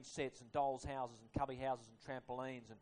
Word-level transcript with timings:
train 0.00 0.04
sets 0.04 0.40
and 0.40 0.52
dolls' 0.52 0.84
houses 0.84 1.18
and 1.20 1.32
cubby 1.38 1.56
houses 1.56 1.88
and 1.88 1.98
trampolines. 2.00 2.70
And 2.70 2.78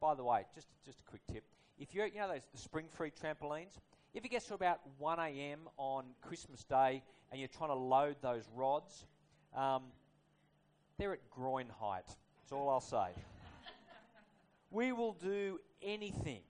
by 0.00 0.14
the 0.14 0.24
way, 0.24 0.44
just 0.54 0.68
just 0.84 1.00
a 1.00 1.02
quick 1.04 1.22
tip: 1.32 1.44
if 1.78 1.94
you're 1.94 2.06
you 2.06 2.18
know 2.18 2.28
those 2.28 2.46
the 2.52 2.58
spring-free 2.58 3.12
trampolines, 3.20 3.78
if 4.14 4.24
it 4.24 4.28
gets 4.28 4.46
to 4.46 4.54
about 4.54 4.80
1 4.98 5.18
a.m. 5.18 5.60
on 5.76 6.04
Christmas 6.22 6.64
Day 6.64 7.02
and 7.30 7.40
you're 7.40 7.48
trying 7.48 7.70
to 7.70 7.74
load 7.74 8.16
those 8.22 8.44
rods, 8.54 9.06
um, 9.54 9.84
they're 10.98 11.12
at 11.12 11.30
groin 11.30 11.66
height. 11.80 12.06
That's 12.06 12.52
all 12.52 12.68
I'll 12.68 12.80
say. 12.80 13.08
we 14.70 14.92
will 14.92 15.12
do 15.12 15.60
anything 15.82 16.40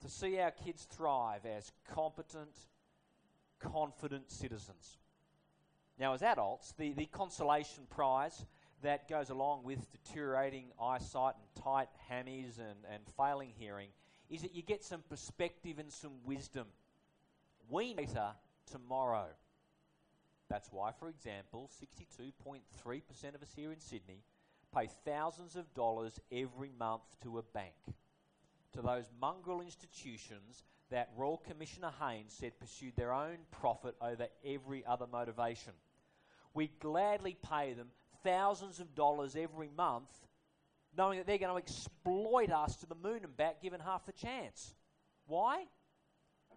to 0.00 0.08
see 0.08 0.38
our 0.38 0.50
kids 0.50 0.84
thrive 0.84 1.44
as 1.44 1.72
competent, 1.92 2.56
confident 3.60 4.30
citizens. 4.30 4.98
Now, 5.98 6.14
as 6.14 6.22
adults, 6.22 6.72
the, 6.78 6.92
the 6.92 7.06
consolation 7.06 7.84
prize 7.90 8.46
that 8.82 9.08
goes 9.08 9.30
along 9.30 9.64
with 9.64 9.90
deteriorating 9.90 10.66
eyesight 10.80 11.34
and 11.36 11.64
tight 11.64 11.88
hammies 12.10 12.58
and, 12.58 12.78
and 12.92 13.02
failing 13.16 13.52
hearing 13.58 13.88
is 14.30 14.42
that 14.42 14.54
you 14.54 14.62
get 14.62 14.84
some 14.84 15.02
perspective 15.08 15.78
and 15.78 15.92
some 15.92 16.12
wisdom. 16.24 16.66
We 17.68 17.88
need 17.88 17.98
later 17.98 18.28
tomorrow. 18.70 19.26
That's 20.48 20.68
why, 20.72 20.92
for 20.98 21.08
example, 21.08 21.70
62.3% 21.82 23.34
of 23.34 23.42
us 23.42 23.52
here 23.54 23.72
in 23.72 23.80
Sydney 23.80 24.22
pay 24.74 24.88
thousands 25.04 25.56
of 25.56 25.72
dollars 25.74 26.20
every 26.32 26.72
month 26.78 27.02
to 27.22 27.38
a 27.38 27.42
bank, 27.42 27.74
to 28.72 28.82
those 28.82 29.10
mongrel 29.20 29.60
institutions 29.60 30.62
that 30.90 31.10
Royal 31.16 31.38
Commissioner 31.38 31.90
Haynes 32.00 32.34
said 32.38 32.58
pursued 32.58 32.96
their 32.96 33.12
own 33.12 33.38
profit 33.50 33.94
over 34.00 34.26
every 34.44 34.84
other 34.86 35.06
motivation. 35.10 35.72
We 36.54 36.70
gladly 36.80 37.36
pay 37.50 37.74
them 37.74 37.88
thousands 38.28 38.78
of 38.78 38.94
dollars 38.94 39.36
every 39.36 39.70
month, 39.74 40.10
knowing 40.96 41.18
that 41.18 41.26
they're 41.26 41.38
going 41.38 41.52
to 41.52 41.56
exploit 41.56 42.50
us 42.50 42.76
to 42.76 42.86
the 42.86 42.94
moon 42.94 43.20
and 43.24 43.34
back 43.36 43.62
given 43.62 43.80
half 43.80 44.04
the 44.04 44.12
chance. 44.12 44.74
Why? 45.26 45.64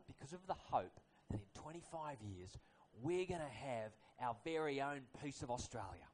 Because 0.07 0.33
of 0.33 0.45
the 0.47 0.53
hope 0.53 0.99
that 1.29 1.39
in 1.39 1.61
25 1.61 2.17
years 2.21 2.57
we're 3.01 3.25
going 3.25 3.39
to 3.39 3.67
have 3.67 3.91
our 4.21 4.35
very 4.43 4.81
own 4.81 5.01
piece 5.23 5.41
of 5.41 5.49
Australia, 5.49 6.07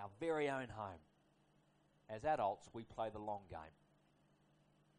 our 0.00 0.08
very 0.18 0.48
own 0.48 0.68
home. 0.74 1.00
As 2.08 2.24
adults, 2.24 2.68
we 2.72 2.84
play 2.84 3.08
the 3.12 3.18
long 3.18 3.42
game. 3.50 3.58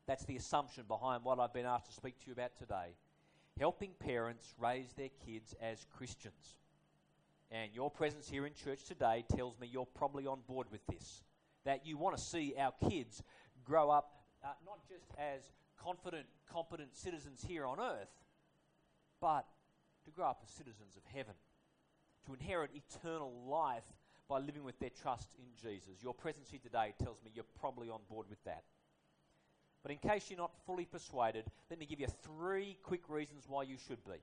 That's 0.05 0.25
the 0.25 0.35
assumption 0.35 0.83
behind 0.87 1.23
what 1.23 1.39
I've 1.39 1.53
been 1.53 1.65
asked 1.65 1.87
to 1.87 1.93
speak 1.93 2.19
to 2.19 2.27
you 2.27 2.33
about 2.33 2.55
today. 2.55 2.95
Helping 3.59 3.91
parents 3.99 4.53
raise 4.59 4.93
their 4.93 5.09
kids 5.25 5.55
as 5.61 5.85
Christians. 5.97 6.57
And 7.51 7.73
your 7.73 7.89
presence 7.89 8.29
here 8.29 8.45
in 8.45 8.53
church 8.53 8.83
today 8.83 9.23
tells 9.35 9.57
me 9.59 9.69
you're 9.71 9.85
probably 9.85 10.27
on 10.27 10.39
board 10.47 10.67
with 10.71 10.85
this. 10.87 11.23
That 11.65 11.85
you 11.85 11.97
want 11.97 12.17
to 12.17 12.23
see 12.23 12.55
our 12.57 12.73
kids 12.89 13.23
grow 13.63 13.89
up 13.89 14.17
uh, 14.43 14.49
not 14.65 14.79
just 14.87 15.05
as 15.17 15.41
confident, 15.81 16.25
competent 16.51 16.95
citizens 16.95 17.43
here 17.47 17.65
on 17.65 17.79
earth, 17.79 18.09
but 19.19 19.45
to 20.05 20.11
grow 20.11 20.27
up 20.27 20.41
as 20.43 20.49
citizens 20.49 20.95
of 20.95 21.03
heaven, 21.13 21.33
to 22.25 22.33
inherit 22.33 22.71
eternal 22.73 23.31
life 23.47 23.83
by 24.29 24.39
living 24.39 24.63
with 24.63 24.77
their 24.79 24.89
trust 24.89 25.35
in 25.37 25.45
Jesus. 25.61 26.03
Your 26.03 26.13
presence 26.13 26.49
here 26.49 26.59
today 26.61 26.93
tells 27.01 27.17
me 27.23 27.31
you're 27.33 27.45
probably 27.59 27.89
on 27.89 28.01
board 28.09 28.27
with 28.29 28.43
that. 28.43 28.63
But 29.83 29.91
in 29.91 29.97
case 29.97 30.29
you're 30.29 30.37
not 30.37 30.51
fully 30.65 30.85
persuaded, 30.85 31.45
let 31.69 31.79
me 31.79 31.85
give 31.85 31.99
you 31.99 32.07
three 32.07 32.77
quick 32.83 33.09
reasons 33.09 33.45
why 33.47 33.63
you 33.63 33.77
should 33.87 34.03
be. 34.03 34.19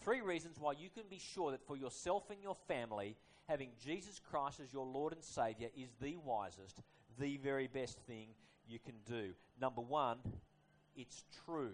Three 0.00 0.20
reasons 0.20 0.58
why 0.60 0.72
you 0.72 0.88
can 0.90 1.04
be 1.10 1.18
sure 1.18 1.50
that 1.50 1.66
for 1.66 1.76
yourself 1.76 2.30
and 2.30 2.42
your 2.42 2.56
family, 2.66 3.16
having 3.48 3.70
Jesus 3.82 4.20
Christ 4.30 4.60
as 4.60 4.72
your 4.72 4.86
Lord 4.86 5.12
and 5.12 5.22
Savior 5.22 5.68
is 5.76 5.90
the 6.00 6.16
wisest, 6.16 6.80
the 7.18 7.36
very 7.38 7.66
best 7.66 7.98
thing 8.06 8.28
you 8.68 8.78
can 8.78 8.94
do. 9.06 9.32
Number 9.60 9.80
one, 9.80 10.18
it's 10.96 11.24
true. 11.44 11.72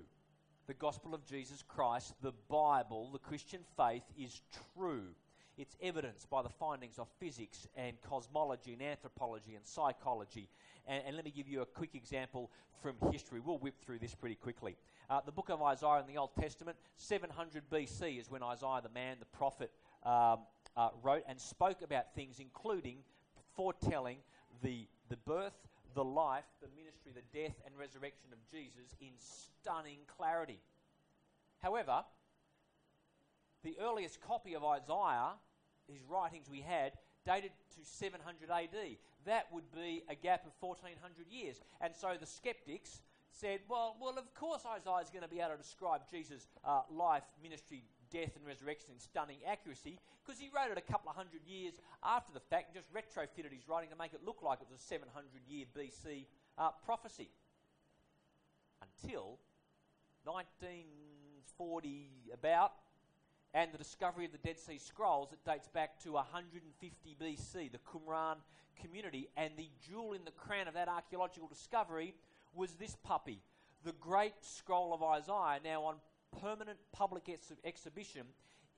The 0.66 0.74
gospel 0.74 1.14
of 1.14 1.26
Jesus 1.26 1.62
Christ, 1.62 2.14
the 2.22 2.32
Bible, 2.48 3.10
the 3.12 3.18
Christian 3.18 3.60
faith 3.76 4.04
is 4.18 4.40
true. 4.76 5.08
It's 5.56 5.76
evidenced 5.82 6.28
by 6.30 6.42
the 6.42 6.48
findings 6.48 6.98
of 6.98 7.06
physics 7.20 7.68
and 7.76 8.00
cosmology 8.00 8.72
and 8.72 8.82
anthropology 8.82 9.54
and 9.54 9.66
psychology. 9.66 10.48
And, 10.86 11.02
and 11.06 11.16
let 11.16 11.24
me 11.24 11.30
give 11.30 11.48
you 11.48 11.62
a 11.62 11.66
quick 11.66 11.94
example 11.94 12.50
from 12.82 12.96
history. 13.12 13.40
We'll 13.40 13.58
whip 13.58 13.74
through 13.84 13.98
this 13.98 14.14
pretty 14.14 14.34
quickly. 14.34 14.76
Uh, 15.10 15.20
the 15.24 15.32
book 15.32 15.50
of 15.50 15.60
Isaiah 15.62 16.00
in 16.00 16.06
the 16.06 16.18
Old 16.18 16.30
Testament, 16.38 16.76
700 16.96 17.68
BC, 17.70 18.20
is 18.20 18.30
when 18.30 18.42
Isaiah, 18.42 18.80
the 18.82 18.88
man, 18.88 19.16
the 19.20 19.26
prophet, 19.26 19.70
um, 20.04 20.40
uh, 20.76 20.88
wrote 21.02 21.22
and 21.28 21.38
spoke 21.38 21.82
about 21.82 22.14
things, 22.14 22.38
including 22.40 22.98
foretelling 23.54 24.18
the, 24.62 24.86
the 25.10 25.16
birth, 25.18 25.52
the 25.94 26.04
life, 26.04 26.44
the 26.60 26.68
ministry, 26.76 27.12
the 27.14 27.38
death, 27.38 27.54
and 27.66 27.74
resurrection 27.78 28.30
of 28.32 28.38
Jesus 28.50 28.94
in 29.00 29.12
stunning 29.18 29.98
clarity. 30.16 30.58
However, 31.58 32.04
the 33.62 33.76
earliest 33.80 34.20
copy 34.20 34.54
of 34.54 34.64
Isaiah, 34.64 35.32
his 35.86 36.02
writings 36.08 36.48
we 36.50 36.60
had, 36.60 36.92
dated 37.26 37.52
to 37.74 37.84
700 37.84 38.50
AD. 38.50 38.96
That 39.24 39.46
would 39.52 39.70
be 39.72 40.02
a 40.08 40.14
gap 40.14 40.44
of 40.46 40.52
1400 40.60 41.26
years. 41.30 41.60
And 41.80 41.94
so 41.94 42.14
the 42.18 42.26
skeptics 42.26 43.00
said, 43.34 43.60
well, 43.68 43.96
well 44.00 44.16
of 44.18 44.32
course 44.34 44.62
Isaiah 44.64 45.02
is 45.02 45.10
going 45.10 45.22
to 45.22 45.28
be 45.28 45.40
able 45.40 45.52
to 45.52 45.62
describe 45.62 46.02
Jesus' 46.10 46.46
uh, 46.64 46.82
life, 46.90 47.24
ministry, 47.42 47.84
death, 48.10 48.36
and 48.36 48.46
resurrection 48.46 48.90
in 48.92 48.98
stunning 49.00 49.38
accuracy 49.46 49.98
because 50.24 50.40
he 50.40 50.48
wrote 50.54 50.70
it 50.70 50.78
a 50.78 50.92
couple 50.92 51.10
of 51.10 51.16
hundred 51.16 51.42
years 51.46 51.74
after 52.04 52.32
the 52.32 52.40
fact 52.40 52.68
and 52.70 52.76
just 52.78 52.92
retrofitted 52.94 53.52
his 53.52 53.68
writing 53.68 53.90
to 53.90 53.96
make 53.96 54.14
it 54.14 54.20
look 54.24 54.42
like 54.42 54.60
it 54.60 54.68
was 54.70 54.78
a 54.80 54.84
700 54.84 55.10
year 55.48 55.66
BC 55.76 56.26
uh, 56.58 56.70
prophecy. 56.84 57.28
Until 58.80 59.38
1940 60.24 62.08
about, 62.32 62.72
and 63.54 63.72
the 63.72 63.78
discovery 63.78 64.24
of 64.26 64.32
the 64.32 64.38
Dead 64.38 64.58
Sea 64.58 64.78
Scrolls 64.78 65.30
that 65.30 65.44
dates 65.44 65.68
back 65.68 65.98
to 66.02 66.12
150 66.12 67.16
BC, 67.20 67.70
the 67.70 67.78
Qumran 67.78 68.36
community. 68.80 69.28
And 69.36 69.52
the 69.56 69.68
jewel 69.88 70.12
in 70.12 70.24
the 70.24 70.32
crown 70.32 70.66
of 70.66 70.74
that 70.74 70.88
archaeological 70.88 71.46
discovery 71.48 72.14
was 72.54 72.74
this 72.74 72.96
puppy, 73.02 73.40
the 73.84 73.92
Great 73.92 74.34
Scroll 74.40 74.94
of 74.94 75.02
Isaiah, 75.02 75.60
now 75.64 75.84
on 75.84 75.96
permanent 76.40 76.78
public 76.92 77.28
ex- 77.28 77.52
exhibition 77.64 78.26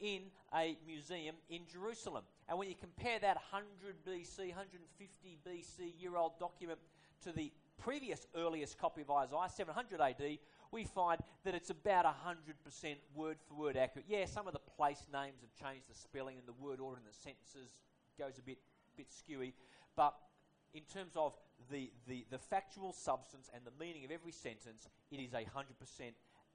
in 0.00 0.22
a 0.54 0.76
museum 0.86 1.36
in 1.48 1.62
Jerusalem. 1.70 2.24
And 2.48 2.58
when 2.58 2.68
you 2.68 2.74
compare 2.74 3.18
that 3.20 3.36
100 3.50 4.04
BC, 4.06 4.48
150 4.48 5.38
BC 5.46 6.00
year 6.00 6.16
old 6.16 6.38
document 6.38 6.78
to 7.24 7.32
the 7.32 7.50
previous 7.78 8.26
earliest 8.36 8.78
copy 8.78 9.02
of 9.02 9.10
Isaiah, 9.10 9.48
700 9.48 10.00
AD, 10.00 10.38
we 10.70 10.84
find 10.84 11.20
that 11.44 11.54
it's 11.54 11.70
about 11.70 12.04
100% 12.04 12.96
word 13.14 13.36
for 13.48 13.54
word 13.54 13.76
accurate. 13.76 14.06
Yeah, 14.08 14.26
some 14.26 14.46
of 14.46 14.52
the 14.52 14.58
place 14.58 15.06
names 15.12 15.40
have 15.40 15.70
changed 15.70 15.88
the 15.88 15.94
spelling 15.94 16.36
and 16.36 16.46
the 16.46 16.64
word 16.64 16.80
order 16.80 16.98
in 16.98 17.04
the 17.04 17.14
sentences 17.14 17.74
goes 18.18 18.38
a 18.38 18.42
bit, 18.42 18.58
bit 18.96 19.06
skewy, 19.10 19.52
but 19.94 20.14
in 20.74 20.82
terms 20.82 21.12
of 21.16 21.34
the, 21.70 21.90
the, 22.08 22.24
the 22.30 22.38
factual 22.38 22.92
substance 22.92 23.50
and 23.54 23.64
the 23.64 23.84
meaning 23.84 24.04
of 24.04 24.10
every 24.10 24.32
sentence, 24.32 24.88
it 25.10 25.16
is 25.16 25.32
100% 25.32 25.44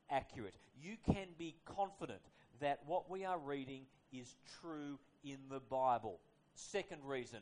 accurate. 0.10 0.56
You 0.82 0.96
can 1.06 1.28
be 1.38 1.56
confident 1.66 2.22
that 2.60 2.80
what 2.86 3.10
we 3.10 3.26
are 3.26 3.40
reading 3.40 3.84
is 4.12 4.36
true 4.62 5.00
in 5.24 5.38
the 5.50 5.60
Bible. 5.60 6.20
Second 6.56 7.00
reason 7.04 7.40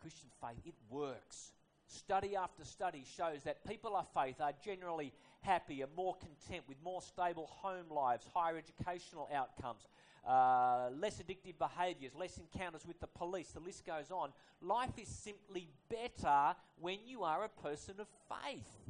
Christian 0.00 0.28
faith, 0.40 0.58
it 0.64 0.74
works. 0.90 1.52
Study 1.86 2.36
after 2.36 2.64
study 2.64 3.04
shows 3.16 3.42
that 3.44 3.66
people 3.66 3.96
of 3.96 4.06
faith 4.14 4.36
are 4.40 4.52
generally 4.64 5.12
happier, 5.40 5.86
more 5.96 6.16
content, 6.16 6.64
with 6.68 6.76
more 6.84 7.00
stable 7.00 7.46
home 7.46 7.90
lives, 7.90 8.24
higher 8.34 8.58
educational 8.58 9.28
outcomes, 9.34 9.86
uh, 10.28 10.90
less 11.00 11.22
addictive 11.22 11.58
behaviours, 11.58 12.12
less 12.14 12.38
encounters 12.38 12.86
with 12.86 13.00
the 13.00 13.06
police. 13.06 13.48
The 13.48 13.60
list 13.60 13.86
goes 13.86 14.10
on. 14.10 14.30
Life 14.60 14.98
is 15.00 15.08
simply 15.08 15.68
better 15.88 16.54
when 16.80 16.98
you 17.06 17.22
are 17.22 17.44
a 17.44 17.48
person 17.48 17.94
of 17.98 18.06
faith 18.28 18.88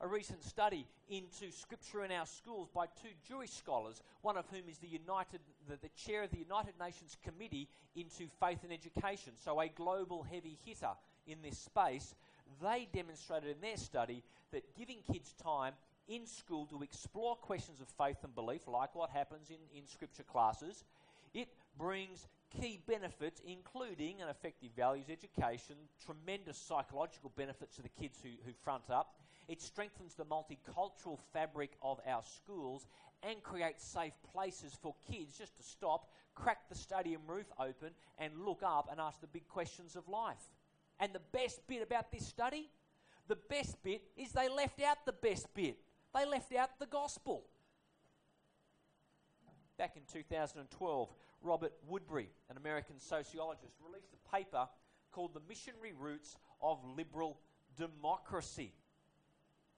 a 0.00 0.08
recent 0.08 0.42
study 0.42 0.86
into 1.10 1.52
scripture 1.52 2.04
in 2.04 2.10
our 2.10 2.24
schools 2.24 2.68
by 2.74 2.86
two 2.86 3.10
Jewish 3.28 3.50
scholars, 3.50 4.02
one 4.22 4.36
of 4.36 4.46
whom 4.50 4.62
is 4.68 4.78
the 4.78 4.88
United, 4.88 5.40
the, 5.68 5.76
the 5.76 5.90
chair 5.90 6.22
of 6.22 6.30
the 6.30 6.38
United 6.38 6.72
Nations 6.80 7.16
Committee 7.22 7.68
into 7.94 8.26
Faith 8.40 8.60
and 8.62 8.72
Education, 8.72 9.32
so 9.36 9.60
a 9.60 9.68
global 9.68 10.22
heavy 10.22 10.56
hitter 10.64 10.92
in 11.26 11.38
this 11.42 11.58
space. 11.58 12.14
They 12.62 12.88
demonstrated 12.92 13.50
in 13.50 13.60
their 13.60 13.76
study 13.76 14.22
that 14.52 14.74
giving 14.76 14.98
kids 15.12 15.34
time 15.42 15.74
in 16.08 16.26
school 16.26 16.66
to 16.66 16.82
explore 16.82 17.36
questions 17.36 17.80
of 17.80 17.88
faith 17.88 18.18
and 18.24 18.34
belief, 18.34 18.66
like 18.66 18.94
what 18.94 19.10
happens 19.10 19.50
in, 19.50 19.78
in 19.78 19.86
scripture 19.86 20.22
classes, 20.22 20.84
it 21.34 21.48
brings 21.78 22.26
key 22.60 22.80
benefits, 22.86 23.40
including 23.46 24.20
an 24.20 24.28
effective 24.28 24.70
values 24.76 25.06
education, 25.10 25.76
tremendous 26.04 26.58
psychological 26.58 27.32
benefits 27.36 27.76
to 27.76 27.82
the 27.82 27.88
kids 27.88 28.18
who, 28.22 28.30
who 28.44 28.52
front 28.64 28.90
up. 28.90 29.14
It 29.48 29.60
strengthens 29.60 30.14
the 30.14 30.24
multicultural 30.24 31.18
fabric 31.32 31.70
of 31.82 32.00
our 32.06 32.22
schools 32.22 32.86
and 33.22 33.42
creates 33.42 33.84
safe 33.84 34.14
places 34.32 34.76
for 34.80 34.94
kids 35.10 35.36
just 35.36 35.56
to 35.56 35.62
stop, 35.62 36.08
crack 36.34 36.68
the 36.68 36.74
stadium 36.74 37.22
roof 37.26 37.46
open, 37.58 37.90
and 38.18 38.32
look 38.44 38.62
up 38.64 38.88
and 38.90 39.00
ask 39.00 39.20
the 39.20 39.26
big 39.26 39.46
questions 39.48 39.96
of 39.96 40.08
life. 40.08 40.48
And 40.98 41.12
the 41.12 41.20
best 41.32 41.60
bit 41.66 41.82
about 41.82 42.10
this 42.10 42.26
study, 42.26 42.68
the 43.28 43.36
best 43.48 43.82
bit 43.82 44.02
is 44.16 44.32
they 44.32 44.48
left 44.48 44.80
out 44.82 44.98
the 45.04 45.12
best 45.12 45.52
bit. 45.54 45.78
They 46.14 46.26
left 46.26 46.52
out 46.54 46.78
the 46.78 46.86
gospel. 46.86 47.44
Back 49.78 49.96
in 49.96 50.02
2012, 50.12 51.08
Robert 51.42 51.72
Woodberry, 51.90 52.26
an 52.50 52.56
American 52.56 52.98
sociologist, 52.98 53.74
released 53.84 54.12
a 54.12 54.36
paper 54.36 54.68
called 55.12 55.34
The 55.34 55.40
Missionary 55.48 55.92
Roots 55.98 56.36
of 56.60 56.78
Liberal 56.96 57.38
Democracy. 57.76 58.72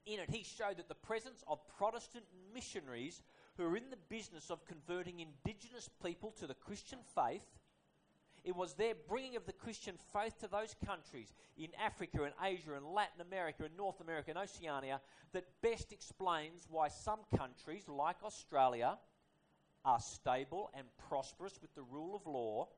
In 0.06 0.18
it, 0.18 0.30
he 0.30 0.42
showed 0.42 0.78
that 0.78 0.88
the 0.88 0.94
presence 0.94 1.44
of 1.46 1.60
Protestant 1.78 2.24
missionaries 2.52 3.22
who 3.56 3.64
are 3.64 3.76
in 3.76 3.90
the 3.90 3.98
business 4.08 4.50
of 4.50 4.64
converting 4.64 5.20
indigenous 5.20 5.88
people 6.04 6.32
to 6.40 6.46
the 6.46 6.54
Christian 6.54 6.98
faith. 7.14 7.44
It 8.44 8.56
was 8.56 8.74
their 8.74 8.94
bringing 9.08 9.36
of 9.36 9.46
the 9.46 9.52
Christian 9.52 9.94
faith 10.12 10.38
to 10.40 10.48
those 10.48 10.74
countries 10.84 11.32
in 11.56 11.68
Africa 11.80 12.24
and 12.24 12.34
Asia 12.42 12.74
and 12.74 12.86
Latin 12.86 13.20
America 13.20 13.64
and 13.64 13.76
North 13.76 14.00
America 14.00 14.30
and 14.30 14.38
Oceania 14.38 15.00
that 15.32 15.44
best 15.62 15.92
explains 15.92 16.66
why 16.68 16.88
some 16.88 17.20
countries, 17.36 17.88
like 17.88 18.16
Australia, 18.24 18.98
are 19.84 20.00
stable 20.00 20.70
and 20.76 20.86
prosperous 21.08 21.60
with 21.62 21.74
the 21.74 21.82
rule 21.82 22.14
of 22.16 22.26
law, 22.26 22.68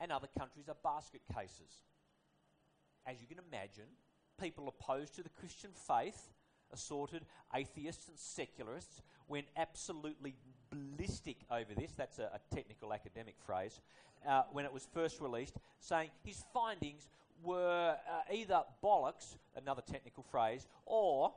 and 0.00 0.12
other 0.12 0.28
countries 0.38 0.68
are 0.68 0.76
basket 0.82 1.22
cases. 1.34 1.84
As 3.06 3.20
you 3.20 3.26
can 3.26 3.38
imagine, 3.48 3.86
people 4.40 4.68
opposed 4.68 5.14
to 5.16 5.22
the 5.22 5.28
Christian 5.28 5.70
faith, 5.72 6.32
assorted 6.72 7.24
atheists 7.54 8.08
and 8.08 8.18
secularists, 8.18 9.02
went 9.28 9.46
absolutely 9.56 10.34
ballistic 10.70 11.38
over 11.50 11.74
this. 11.74 11.92
That's 11.96 12.18
a, 12.18 12.30
a 12.34 12.54
technical 12.54 12.92
academic 12.92 13.36
phrase. 13.44 13.80
Uh, 14.26 14.42
when 14.52 14.64
it 14.64 14.72
was 14.72 14.86
first 14.92 15.20
released, 15.20 15.54
saying 15.80 16.10
his 16.24 16.44
findings 16.52 17.08
were 17.42 17.96
uh, 18.10 18.34
either 18.34 18.62
bollocks, 18.82 19.36
another 19.56 19.80
technical 19.80 20.22
phrase, 20.22 20.66
or 20.86 21.32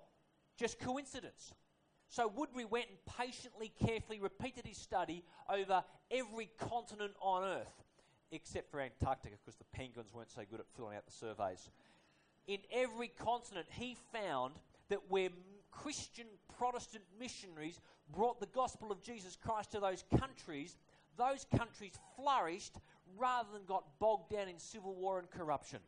just 0.57 0.79
coincidence. 0.79 1.53
So 2.09 2.29
Woodberry 2.29 2.69
went 2.69 2.87
and 2.89 2.97
patiently, 3.05 3.71
carefully 3.85 4.19
repeated 4.19 4.65
his 4.65 4.77
study 4.77 5.23
over 5.49 5.83
every 6.09 6.49
continent 6.57 7.13
on 7.21 7.43
Earth, 7.43 7.83
except 8.31 8.69
for 8.69 8.81
Antarctica, 8.81 9.35
because 9.45 9.55
the 9.55 9.65
penguins 9.71 10.13
weren't 10.13 10.31
so 10.31 10.41
good 10.49 10.59
at 10.59 10.65
filling 10.75 10.97
out 10.97 11.05
the 11.05 11.11
surveys. 11.11 11.69
In 12.47 12.59
every 12.71 13.07
continent, 13.07 13.67
he 13.69 13.95
found 14.11 14.55
that 14.89 14.99
where 15.07 15.29
Christian 15.71 16.27
Protestant 16.57 17.03
missionaries 17.17 17.79
brought 18.13 18.41
the 18.41 18.47
gospel 18.47 18.91
of 18.91 19.01
Jesus 19.01 19.37
Christ 19.41 19.71
to 19.71 19.79
those 19.79 20.03
countries, 20.19 20.77
those 21.17 21.45
countries 21.55 21.93
flourished 22.15 22.79
rather 23.17 23.49
than 23.53 23.65
got 23.65 23.99
bogged 23.99 24.31
down 24.31 24.47
in 24.47 24.59
civil 24.59 24.95
war 24.95 25.19
and 25.19 25.29
corruption. 25.29 25.79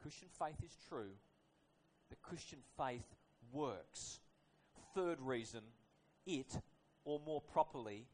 Christian 0.00 0.28
faith 0.38 0.62
is 0.64 0.76
true, 0.88 1.10
but 2.08 2.22
Christian 2.22 2.58
faith 2.76 3.14
works 3.52 4.20
third 4.94 5.20
reason, 5.20 5.60
it, 6.26 6.58
or 7.04 7.20
more 7.24 7.40
properly, 7.40 8.06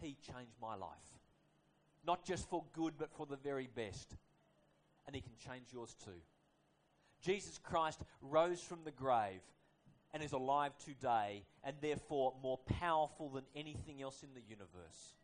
He 0.00 0.16
changed 0.20 0.56
my 0.60 0.74
life. 0.74 0.90
Not 2.06 2.24
just 2.24 2.48
for 2.48 2.64
good, 2.72 2.94
but 2.98 3.12
for 3.12 3.26
the 3.26 3.36
very 3.36 3.68
best. 3.74 4.16
And 5.06 5.14
He 5.14 5.22
can 5.22 5.36
change 5.36 5.68
yours 5.72 5.94
too. 6.04 6.20
Jesus 7.22 7.58
Christ 7.58 8.02
rose 8.20 8.60
from 8.60 8.80
the 8.84 8.90
grave 8.90 9.40
and 10.14 10.22
is 10.22 10.32
alive 10.32 10.72
today, 10.78 11.42
and 11.64 11.74
therefore 11.80 12.34
more 12.40 12.58
powerful 12.78 13.28
than 13.30 13.42
anything 13.56 14.00
else 14.00 14.22
in 14.22 14.28
the 14.32 14.48
universe. 14.48 15.16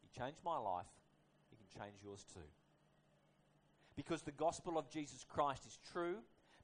He 0.00 0.20
changed 0.20 0.38
my 0.44 0.56
life, 0.56 0.86
He 1.50 1.56
can 1.56 1.82
change 1.82 1.96
yours 2.04 2.24
too. 2.32 2.48
Because 3.96 4.22
the 4.22 4.30
gospel 4.30 4.78
of 4.78 4.88
Jesus 4.88 5.26
Christ 5.28 5.66
is 5.66 5.80
true, 5.92 6.14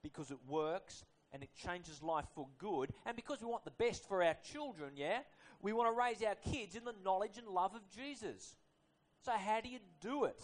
because 0.00 0.30
it 0.30 0.38
works, 0.46 1.04
and 1.32 1.42
it 1.42 1.50
changes 1.56 2.00
life 2.00 2.26
for 2.36 2.46
good. 2.58 2.92
And 3.04 3.16
because 3.16 3.40
we 3.40 3.48
want 3.48 3.64
the 3.64 3.72
best 3.72 4.06
for 4.06 4.22
our 4.22 4.36
children, 4.52 4.92
yeah, 4.94 5.18
we 5.60 5.72
want 5.72 5.92
to 5.92 5.98
raise 5.98 6.22
our 6.22 6.36
kids 6.52 6.76
in 6.76 6.84
the 6.84 6.94
knowledge 7.04 7.36
and 7.36 7.48
love 7.48 7.74
of 7.74 7.82
Jesus. 7.90 8.54
So, 9.24 9.32
how 9.32 9.60
do 9.60 9.68
you 9.68 9.80
do 10.00 10.24
it? 10.24 10.40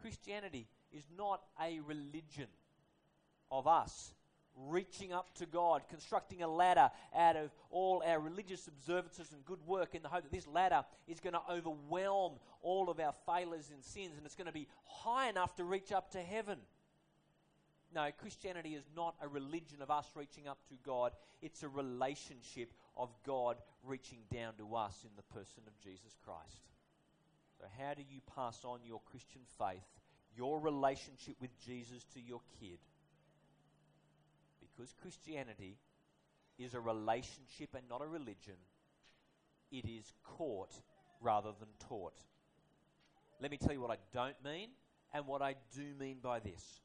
Christianity 0.00 0.66
is 0.90 1.04
not 1.16 1.42
a 1.62 1.78
religion 1.78 2.48
of 3.52 3.68
us 3.68 4.12
reaching 4.56 5.12
up 5.12 5.34
to 5.36 5.46
God, 5.46 5.82
constructing 5.88 6.42
a 6.42 6.48
ladder 6.48 6.90
out 7.14 7.36
of 7.36 7.50
all 7.70 8.02
our 8.06 8.18
religious 8.18 8.66
observances 8.66 9.32
and 9.32 9.44
good 9.44 9.64
work 9.66 9.94
in 9.94 10.02
the 10.02 10.08
hope 10.08 10.22
that 10.22 10.32
this 10.32 10.46
ladder 10.46 10.84
is 11.06 11.20
going 11.20 11.34
to 11.34 11.42
overwhelm 11.50 12.34
all 12.62 12.88
of 12.88 12.98
our 12.98 13.14
failures 13.26 13.70
and 13.72 13.84
sins 13.84 14.16
and 14.16 14.24
it's 14.24 14.34
going 14.34 14.46
to 14.46 14.52
be 14.52 14.66
high 14.84 15.28
enough 15.28 15.54
to 15.56 15.64
reach 15.64 15.92
up 15.92 16.10
to 16.12 16.20
heaven. 16.20 16.58
No, 17.94 18.08
Christianity 18.18 18.74
is 18.74 18.84
not 18.94 19.14
a 19.22 19.28
religion 19.28 19.80
of 19.80 19.90
us 19.90 20.10
reaching 20.14 20.48
up 20.48 20.58
to 20.68 20.74
God. 20.84 21.12
It's 21.40 21.62
a 21.62 21.68
relationship 21.68 22.72
of 22.96 23.10
God 23.24 23.56
reaching 23.84 24.18
down 24.32 24.54
to 24.58 24.74
us 24.74 25.04
in 25.04 25.10
the 25.16 25.22
person 25.34 25.62
of 25.66 25.78
Jesus 25.80 26.16
Christ. 26.24 26.66
So, 27.58 27.64
how 27.78 27.94
do 27.94 28.02
you 28.02 28.20
pass 28.34 28.64
on 28.64 28.80
your 28.84 29.00
Christian 29.10 29.40
faith, 29.58 29.86
your 30.36 30.60
relationship 30.60 31.36
with 31.40 31.58
Jesus 31.64 32.04
to 32.14 32.20
your 32.20 32.40
kid? 32.60 32.78
Because 34.76 34.94
Christianity 35.00 35.78
is 36.58 36.74
a 36.74 36.80
relationship 36.80 37.74
and 37.74 37.88
not 37.88 38.02
a 38.02 38.06
religion, 38.06 38.56
it 39.70 39.84
is 39.86 40.12
caught 40.24 40.72
rather 41.20 41.50
than 41.58 41.68
taught. 41.88 42.18
Let 43.40 43.50
me 43.50 43.56
tell 43.56 43.72
you 43.72 43.80
what 43.80 43.90
I 43.90 43.98
don't 44.12 44.42
mean 44.44 44.68
and 45.12 45.26
what 45.26 45.42
I 45.42 45.54
do 45.74 45.94
mean 45.98 46.18
by 46.22 46.40
this. 46.40 46.80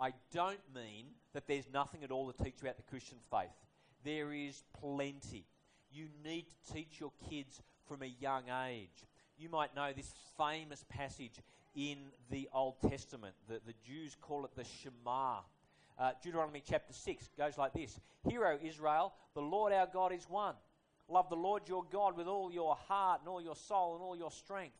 I 0.00 0.12
don't 0.32 0.60
mean 0.74 1.06
that 1.32 1.46
there's 1.46 1.68
nothing 1.72 2.04
at 2.04 2.10
all 2.10 2.30
to 2.30 2.44
teach 2.44 2.60
about 2.60 2.76
the 2.76 2.82
Christian 2.84 3.18
faith. 3.30 3.50
There 4.04 4.32
is 4.32 4.62
plenty. 4.80 5.44
You 5.90 6.06
need 6.24 6.46
to 6.48 6.72
teach 6.72 7.00
your 7.00 7.12
kids 7.28 7.60
from 7.88 8.02
a 8.02 8.14
young 8.20 8.44
age. 8.66 9.06
You 9.38 9.48
might 9.48 9.74
know 9.74 9.92
this 9.92 10.12
famous 10.36 10.84
passage 10.88 11.40
in 11.74 11.98
the 12.30 12.48
Old 12.52 12.74
Testament. 12.88 13.34
The, 13.48 13.60
the 13.66 13.74
Jews 13.86 14.16
call 14.20 14.44
it 14.44 14.54
the 14.54 14.64
Shema. 14.64 15.38
Uh, 15.98 16.12
Deuteronomy 16.22 16.62
chapter 16.64 16.92
6 16.92 17.30
goes 17.36 17.58
like 17.58 17.72
this 17.72 17.98
Hear, 18.28 18.46
O 18.46 18.58
Israel, 18.62 19.12
the 19.34 19.42
Lord 19.42 19.72
our 19.72 19.88
God 19.92 20.12
is 20.12 20.28
one. 20.28 20.54
Love 21.08 21.28
the 21.28 21.36
Lord 21.36 21.62
your 21.66 21.84
God 21.90 22.16
with 22.16 22.26
all 22.26 22.52
your 22.52 22.76
heart 22.76 23.20
and 23.20 23.28
all 23.28 23.40
your 23.40 23.56
soul 23.56 23.94
and 23.94 24.02
all 24.02 24.16
your 24.16 24.30
strength. 24.30 24.76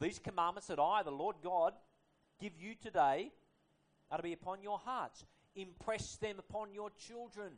These 0.00 0.18
commandments 0.18 0.68
that 0.68 0.78
I, 0.78 1.02
the 1.02 1.10
Lord 1.10 1.36
God, 1.42 1.74
give 2.40 2.52
you 2.58 2.74
today 2.74 3.30
are 4.10 4.16
to 4.16 4.22
be 4.22 4.32
upon 4.32 4.62
your 4.62 4.78
hearts. 4.78 5.24
Impress 5.54 6.16
them 6.16 6.36
upon 6.38 6.72
your 6.72 6.90
children. 6.90 7.52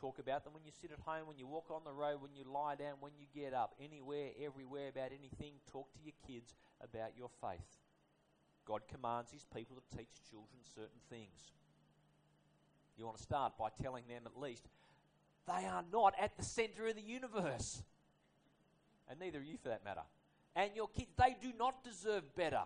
Talk 0.00 0.18
about 0.18 0.42
them 0.44 0.52
when 0.52 0.64
you 0.64 0.72
sit 0.72 0.90
at 0.90 0.98
home, 1.00 1.28
when 1.28 1.38
you 1.38 1.46
walk 1.46 1.70
on 1.70 1.82
the 1.84 1.92
road, 1.92 2.20
when 2.20 2.34
you 2.34 2.44
lie 2.44 2.74
down, 2.74 2.94
when 2.98 3.12
you 3.16 3.26
get 3.32 3.54
up, 3.54 3.74
anywhere, 3.80 4.30
everywhere, 4.42 4.88
about 4.88 5.12
anything. 5.12 5.54
Talk 5.70 5.92
to 5.92 6.00
your 6.02 6.14
kids 6.26 6.56
about 6.82 7.16
your 7.16 7.30
faith. 7.40 7.78
God 8.66 8.82
commands 8.88 9.30
his 9.30 9.44
people 9.44 9.76
to 9.76 9.96
teach 9.96 10.10
children 10.28 10.58
certain 10.74 11.00
things. 11.08 11.52
You 12.96 13.04
want 13.06 13.16
to 13.16 13.22
start 13.22 13.54
by 13.58 13.68
telling 13.82 14.04
them 14.08 14.22
at 14.26 14.40
least 14.40 14.66
they 15.46 15.66
are 15.66 15.84
not 15.92 16.14
at 16.20 16.36
the 16.36 16.44
center 16.44 16.86
of 16.86 16.94
the 16.94 17.02
universe. 17.02 17.82
And 19.08 19.18
neither 19.18 19.38
are 19.38 19.42
you 19.42 19.58
for 19.62 19.68
that 19.68 19.84
matter. 19.84 20.02
And 20.54 20.70
your 20.74 20.88
kids, 20.88 21.10
they 21.18 21.36
do 21.40 21.52
not 21.58 21.82
deserve 21.82 22.34
better. 22.36 22.62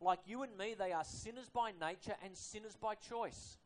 Like 0.00 0.20
you 0.26 0.42
and 0.42 0.56
me, 0.56 0.74
they 0.78 0.92
are 0.92 1.04
sinners 1.04 1.50
by 1.52 1.72
nature 1.78 2.16
and 2.24 2.36
sinners 2.36 2.76
by 2.80 2.94
choice. 2.94 3.58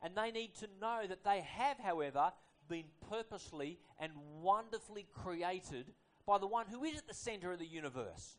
And 0.00 0.14
they 0.14 0.30
need 0.30 0.54
to 0.56 0.68
know 0.80 1.00
that 1.08 1.24
they 1.24 1.40
have, 1.40 1.78
however, 1.78 2.32
been 2.68 2.84
purposely 3.10 3.78
and 3.98 4.12
wonderfully 4.40 5.06
created 5.12 5.86
by 6.24 6.38
the 6.38 6.46
one 6.46 6.66
who 6.70 6.84
is 6.84 6.98
at 6.98 7.08
the 7.08 7.14
center 7.14 7.52
of 7.52 7.58
the 7.58 7.66
universe. 7.66 8.36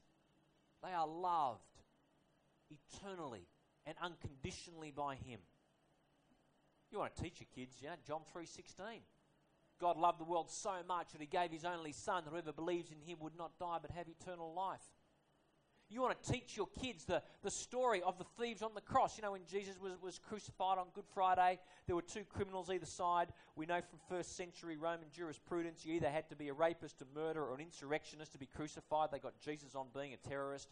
They 0.84 0.92
are 0.92 1.08
loved 1.08 1.60
eternally 2.70 3.48
and 3.86 3.98
unconditionally 4.02 4.92
by 4.96 5.16
him. 5.16 5.40
You 6.91 7.00
want 7.00 7.15
to 7.15 7.22
teach 7.22 7.39
your 7.39 7.48
kids, 7.53 7.81
you 7.81 7.88
know, 7.88 7.96
John 8.05 8.22
3:16. 8.34 9.01
God 9.79 9.98
loved 9.98 10.19
the 10.19 10.25
world 10.25 10.50
so 10.50 10.84
much 10.88 11.12
that 11.12 11.22
he 11.22 11.27
gave 11.27 11.51
his 11.51 11.63
only 11.63 11.93
son 11.93 12.25
that 12.25 12.31
whoever 12.31 12.51
believes 12.51 12.91
in 12.91 13.00
him 13.00 13.19
would 13.22 13.38
not 13.38 13.58
die 13.58 13.77
but 13.81 13.91
have 13.91 14.10
eternal 14.10 14.53
life. 14.53 14.84
You 15.91 16.01
want 16.01 16.22
to 16.22 16.31
teach 16.31 16.55
your 16.55 16.67
kids 16.79 17.05
the, 17.05 17.24
the 17.41 17.50
story 17.50 18.03
of 18.03 18.19
the 18.19 18.25
thieves 18.38 18.62
on 18.62 18.75
the 18.75 18.81
cross. 18.81 19.17
You 19.17 19.24
know, 19.24 19.31
when 19.31 19.46
Jesus 19.50 19.79
was, 19.81 19.93
was 20.01 20.19
crucified 20.19 20.77
on 20.77 20.88
Good 20.93 21.08
Friday, 21.15 21.60
there 21.88 21.96
were 21.96 22.03
two 22.03 22.25
criminals 22.25 22.69
either 22.69 22.86
side. 22.86 23.34
We 23.55 23.65
know 23.65 23.81
from 23.81 23.98
first 24.08 24.38
century 24.38 24.77
Roman 24.77 25.10
jurisprudence, 25.12 25.84
you 25.84 25.96
either 25.96 26.10
had 26.10 26.29
to 26.29 26.36
be 26.36 26.50
a 26.50 26.53
rapist, 26.53 27.01
a 27.01 27.05
murderer, 27.17 27.50
or 27.50 27.55
an 27.55 27.62
insurrectionist 27.62 28.34
to 28.34 28.38
be 28.38 28.46
crucified. 28.46 29.10
They 29.12 29.17
got 29.17 29.39
Jesus 29.39 29.74
on 29.74 29.88
being 29.96 30.13
a 30.13 30.17
terrorist. 30.17 30.69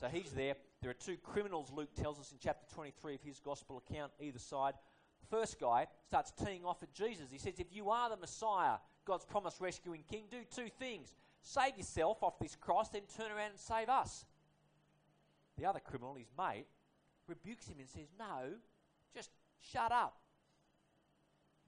So 0.00 0.08
he's 0.08 0.30
there. 0.32 0.54
There 0.82 0.90
are 0.90 0.94
two 0.94 1.16
criminals, 1.16 1.70
Luke 1.72 1.94
tells 1.94 2.18
us 2.18 2.32
in 2.32 2.38
chapter 2.40 2.66
23 2.74 3.14
of 3.14 3.22
his 3.22 3.38
gospel 3.38 3.82
account, 3.86 4.12
either 4.20 4.38
side. 4.40 4.74
First 5.30 5.60
guy 5.60 5.86
starts 6.06 6.32
teeing 6.44 6.64
off 6.64 6.82
at 6.82 6.92
Jesus. 6.92 7.30
He 7.30 7.38
says, 7.38 7.58
If 7.58 7.74
you 7.74 7.90
are 7.90 8.08
the 8.08 8.16
Messiah, 8.16 8.76
God's 9.04 9.24
promised 9.24 9.60
rescuing 9.60 10.02
king, 10.10 10.24
do 10.30 10.38
two 10.54 10.68
things. 10.78 11.14
Save 11.42 11.76
yourself 11.76 12.22
off 12.22 12.38
this 12.38 12.56
cross, 12.56 12.88
then 12.90 13.02
turn 13.16 13.30
around 13.30 13.50
and 13.50 13.58
save 13.58 13.88
us. 13.88 14.24
The 15.56 15.66
other 15.66 15.80
criminal, 15.80 16.14
his 16.14 16.30
mate, 16.36 16.66
rebukes 17.26 17.66
him 17.66 17.78
and 17.78 17.88
says, 17.88 18.08
No, 18.18 18.52
just 19.14 19.30
shut 19.58 19.92
up. 19.92 20.16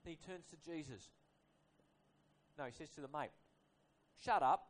Then 0.05 0.13
he 0.13 0.33
turns 0.33 0.47
to 0.47 0.57
Jesus. 0.71 1.11
No, 2.59 2.65
he 2.65 2.73
says 2.73 2.89
to 2.91 3.01
the 3.01 3.09
mate, 3.09 3.31
Shut 4.25 4.43
up. 4.43 4.67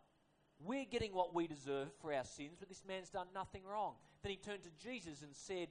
We're 0.62 0.84
getting 0.84 1.14
what 1.14 1.34
we 1.34 1.46
deserve 1.46 1.88
for 2.02 2.12
our 2.12 2.24
sins, 2.24 2.56
but 2.58 2.68
this 2.68 2.82
man's 2.86 3.08
done 3.08 3.28
nothing 3.34 3.62
wrong. 3.64 3.94
Then 4.22 4.30
he 4.30 4.36
turned 4.36 4.62
to 4.64 4.70
Jesus 4.78 5.22
and 5.22 5.34
said, 5.34 5.68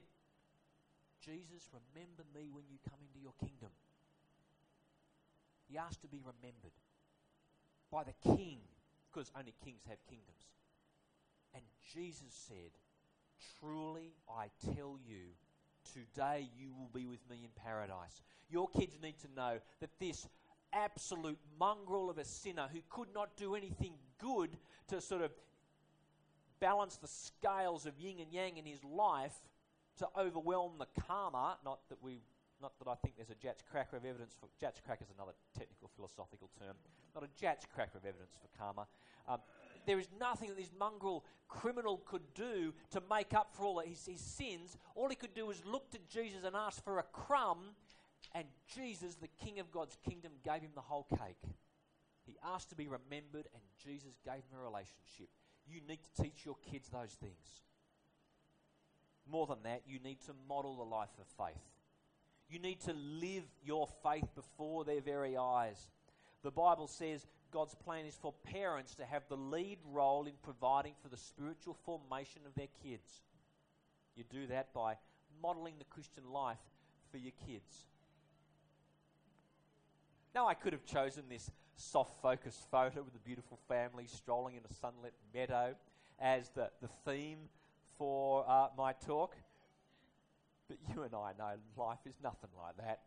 Jesus, 1.24 1.68
remember 1.72 2.24
me 2.34 2.50
when 2.50 2.64
you 2.68 2.78
come 2.88 2.98
into 3.00 3.20
your 3.20 3.34
kingdom. 3.38 3.70
He 5.68 5.78
asked 5.78 6.02
to 6.02 6.08
be 6.08 6.20
remembered 6.20 6.74
by 7.90 8.04
the 8.04 8.36
king, 8.36 8.58
because 9.10 9.30
only 9.36 9.54
kings 9.64 9.82
have 9.88 9.98
kingdoms. 10.08 10.44
And 11.54 11.62
Jesus 11.92 12.32
said, 12.32 12.72
Truly 13.58 14.14
I 14.28 14.46
tell 14.74 14.98
you, 15.04 15.34
today 15.92 16.48
you 16.56 16.72
will 16.72 16.90
be 16.92 17.06
with 17.06 17.28
me 17.28 17.40
in 17.42 17.50
paradise. 17.62 18.22
Your 18.48 18.68
kids 18.68 18.98
need 19.02 19.18
to 19.20 19.28
know 19.34 19.58
that 19.80 19.90
this 19.98 20.26
absolute 20.72 21.38
mongrel 21.58 22.10
of 22.10 22.18
a 22.18 22.24
sinner 22.24 22.68
who 22.72 22.80
could 22.88 23.08
not 23.14 23.36
do 23.36 23.54
anything 23.54 23.94
good 24.18 24.50
to 24.88 25.00
sort 25.00 25.22
of 25.22 25.32
balance 26.60 26.96
the 26.96 27.08
scales 27.08 27.86
of 27.86 27.98
yin 27.98 28.20
and 28.20 28.32
yang 28.32 28.56
in 28.56 28.66
his 28.66 28.84
life 28.84 29.34
to 30.00 30.08
overwhelm 30.18 30.72
the 30.78 30.88
karma, 31.02 31.58
not 31.64 31.80
that 31.90 32.02
we 32.02 32.22
not 32.60 32.72
that 32.78 32.88
I 32.90 32.94
think 32.96 33.16
there's 33.16 33.30
a 33.30 33.34
Jatz 33.34 33.62
cracker 33.70 33.96
of 33.96 34.04
evidence 34.04 34.36
for 34.38 34.48
Jatz 34.60 34.82
cracker 34.84 35.04
is 35.04 35.10
another 35.14 35.32
technical 35.58 35.90
philosophical 35.96 36.50
term, 36.58 36.76
not 37.14 37.24
a 37.24 37.28
Jatz 37.42 37.64
cracker 37.74 37.96
of 37.96 38.04
evidence 38.04 38.36
for 38.40 38.48
karma. 38.58 38.86
Um, 39.26 39.38
there 39.86 39.98
is 39.98 40.08
nothing 40.18 40.50
that 40.50 40.58
this 40.58 40.70
mongrel 40.78 41.24
criminal 41.48 42.02
could 42.04 42.34
do 42.34 42.74
to 42.90 43.02
make 43.10 43.32
up 43.32 43.54
for 43.54 43.64
all 43.64 43.78
his, 43.80 44.04
his 44.04 44.20
sins. 44.20 44.76
All 44.94 45.08
he 45.08 45.16
could 45.16 45.32
do 45.32 45.46
was 45.46 45.64
look 45.64 45.90
to 45.92 45.98
Jesus 46.10 46.44
and 46.44 46.54
ask 46.54 46.84
for 46.84 46.98
a 46.98 47.02
crumb, 47.02 47.74
and 48.34 48.44
Jesus, 48.74 49.14
the 49.14 49.28
King 49.42 49.58
of 49.58 49.70
God's 49.70 49.96
kingdom, 50.06 50.32
gave 50.44 50.60
him 50.60 50.72
the 50.74 50.82
whole 50.82 51.06
cake. 51.10 51.40
He 52.26 52.36
asked 52.44 52.68
to 52.70 52.76
be 52.76 52.88
remembered, 52.88 53.48
and 53.54 53.62
Jesus 53.82 54.18
gave 54.22 54.34
him 54.34 54.58
a 54.60 54.62
relationship. 54.62 55.30
You 55.66 55.80
need 55.88 56.00
to 56.04 56.22
teach 56.22 56.44
your 56.44 56.56
kids 56.70 56.90
those 56.90 57.12
things. 57.12 57.64
More 59.28 59.46
than 59.46 59.62
that, 59.64 59.82
you 59.86 59.98
need 59.98 60.20
to 60.26 60.32
model 60.48 60.76
the 60.76 60.82
life 60.82 61.10
of 61.20 61.26
faith. 61.46 61.62
You 62.48 62.58
need 62.58 62.80
to 62.82 62.92
live 62.92 63.44
your 63.64 63.88
faith 64.02 64.26
before 64.34 64.84
their 64.84 65.00
very 65.00 65.36
eyes. 65.36 65.88
The 66.42 66.50
Bible 66.50 66.88
says 66.88 67.26
God's 67.52 67.74
plan 67.74 68.06
is 68.06 68.16
for 68.20 68.32
parents 68.44 68.94
to 68.96 69.04
have 69.04 69.22
the 69.28 69.36
lead 69.36 69.78
role 69.92 70.26
in 70.26 70.32
providing 70.42 70.94
for 71.02 71.08
the 71.08 71.16
spiritual 71.16 71.76
formation 71.84 72.42
of 72.46 72.54
their 72.54 72.68
kids. 72.82 73.22
You 74.16 74.24
do 74.28 74.46
that 74.48 74.72
by 74.72 74.96
modeling 75.42 75.74
the 75.78 75.84
Christian 75.84 76.24
life 76.32 76.58
for 77.10 77.18
your 77.18 77.32
kids. 77.46 77.86
Now, 80.34 80.46
I 80.46 80.54
could 80.54 80.72
have 80.72 80.84
chosen 80.84 81.24
this 81.28 81.50
soft 81.76 82.20
focus 82.20 82.66
photo 82.70 83.02
with 83.02 83.14
a 83.14 83.24
beautiful 83.24 83.58
family 83.68 84.06
strolling 84.06 84.56
in 84.56 84.62
a 84.68 84.72
sunlit 84.74 85.14
meadow 85.34 85.74
as 86.20 86.50
the, 86.50 86.70
the 86.80 86.88
theme 87.04 87.38
for 88.00 88.46
uh, 88.48 88.68
my 88.78 88.94
talk. 88.94 89.36
But 90.68 90.78
you 90.88 91.02
and 91.02 91.14
I 91.14 91.32
know 91.38 91.52
life 91.76 91.98
is 92.06 92.14
nothing 92.22 92.48
like 92.58 92.78
that. 92.78 93.00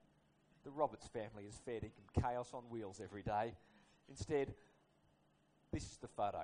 The 0.64 0.70
Roberts 0.70 1.08
family 1.08 1.46
is 1.50 1.60
fed 1.66 1.90
chaos 2.22 2.52
on 2.54 2.62
wheels 2.70 3.02
every 3.04 3.24
day. 3.24 3.56
Instead, 4.08 4.54
this 5.72 5.84
is 5.84 5.98
the 5.98 6.08
photo. 6.08 6.44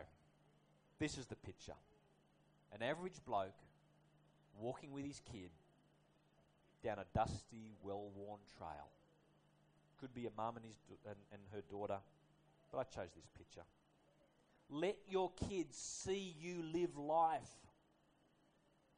This 0.98 1.18
is 1.20 1.28
the 1.28 1.36
picture. 1.36 1.76
An 2.74 2.82
average 2.82 3.24
bloke 3.24 3.54
walking 4.60 4.92
with 4.94 5.06
his 5.06 5.22
kid 5.32 5.52
down 6.84 6.98
a 6.98 7.06
dusty, 7.16 7.76
well 7.84 8.10
worn 8.16 8.40
trail. 8.58 8.90
Could 10.02 10.16
be 10.16 10.26
a 10.26 10.32
mum 10.36 10.56
and, 10.56 10.66
his 10.66 10.76
and, 11.06 11.18
and 11.32 11.42
her 11.54 11.62
daughter, 11.70 12.00
but 12.72 12.80
I 12.80 12.84
chose 12.84 13.12
this 13.16 13.30
picture. 13.38 13.66
Let 14.72 14.98
your 15.08 15.32
kids 15.50 15.78
see 15.78 16.34
you 16.42 16.64
live 16.74 16.98
life. 16.98 17.69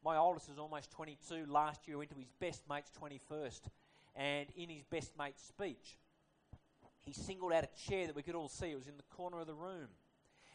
My 0.04 0.16
oldest 0.16 0.48
is 0.48 0.58
almost 0.58 0.90
22. 0.90 1.46
Last 1.46 1.86
year 1.86 1.98
went 1.98 2.10
to 2.10 2.16
his 2.16 2.30
best 2.40 2.62
mate's 2.68 2.90
21st. 3.00 3.60
And 4.16 4.48
in 4.56 4.68
his 4.68 4.84
best 4.84 5.12
mate's 5.18 5.42
speech, 5.42 5.96
he 7.04 7.12
singled 7.12 7.52
out 7.52 7.64
a 7.64 7.88
chair 7.88 8.06
that 8.06 8.16
we 8.16 8.22
could 8.22 8.34
all 8.34 8.48
see. 8.48 8.70
It 8.70 8.76
was 8.76 8.88
in 8.88 8.96
the 8.96 9.16
corner 9.16 9.40
of 9.40 9.46
the 9.46 9.54
room. 9.54 9.88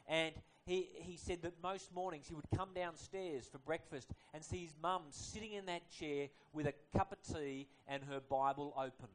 And 0.08 0.34
he, 0.66 0.90
he 0.96 1.18
said 1.18 1.42
that 1.44 1.54
most 1.64 1.94
mornings 1.94 2.28
he 2.28 2.36
would 2.36 2.50
come 2.56 2.70
downstairs 2.76 3.48
for 3.50 3.58
breakfast 3.58 4.10
and 4.34 4.44
see 4.44 4.58
his 4.58 4.74
mum 4.82 5.04
sitting 5.12 5.54
in 5.54 5.66
that 5.68 5.90
chair 5.90 6.28
with 6.54 6.68
a 6.68 6.74
cup 6.96 7.14
of 7.14 7.36
tea 7.36 7.68
and 7.88 8.04
her 8.04 8.20
Bible 8.20 8.74
open. 8.78 9.10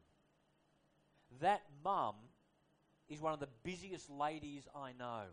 That 1.41 1.61
mum 1.83 2.15
is 3.07 3.21
one 3.21 3.33
of 3.33 3.39
the 3.39 3.49
busiest 3.63 4.09
ladies 4.09 4.67
I 4.75 4.91
know. 4.97 5.23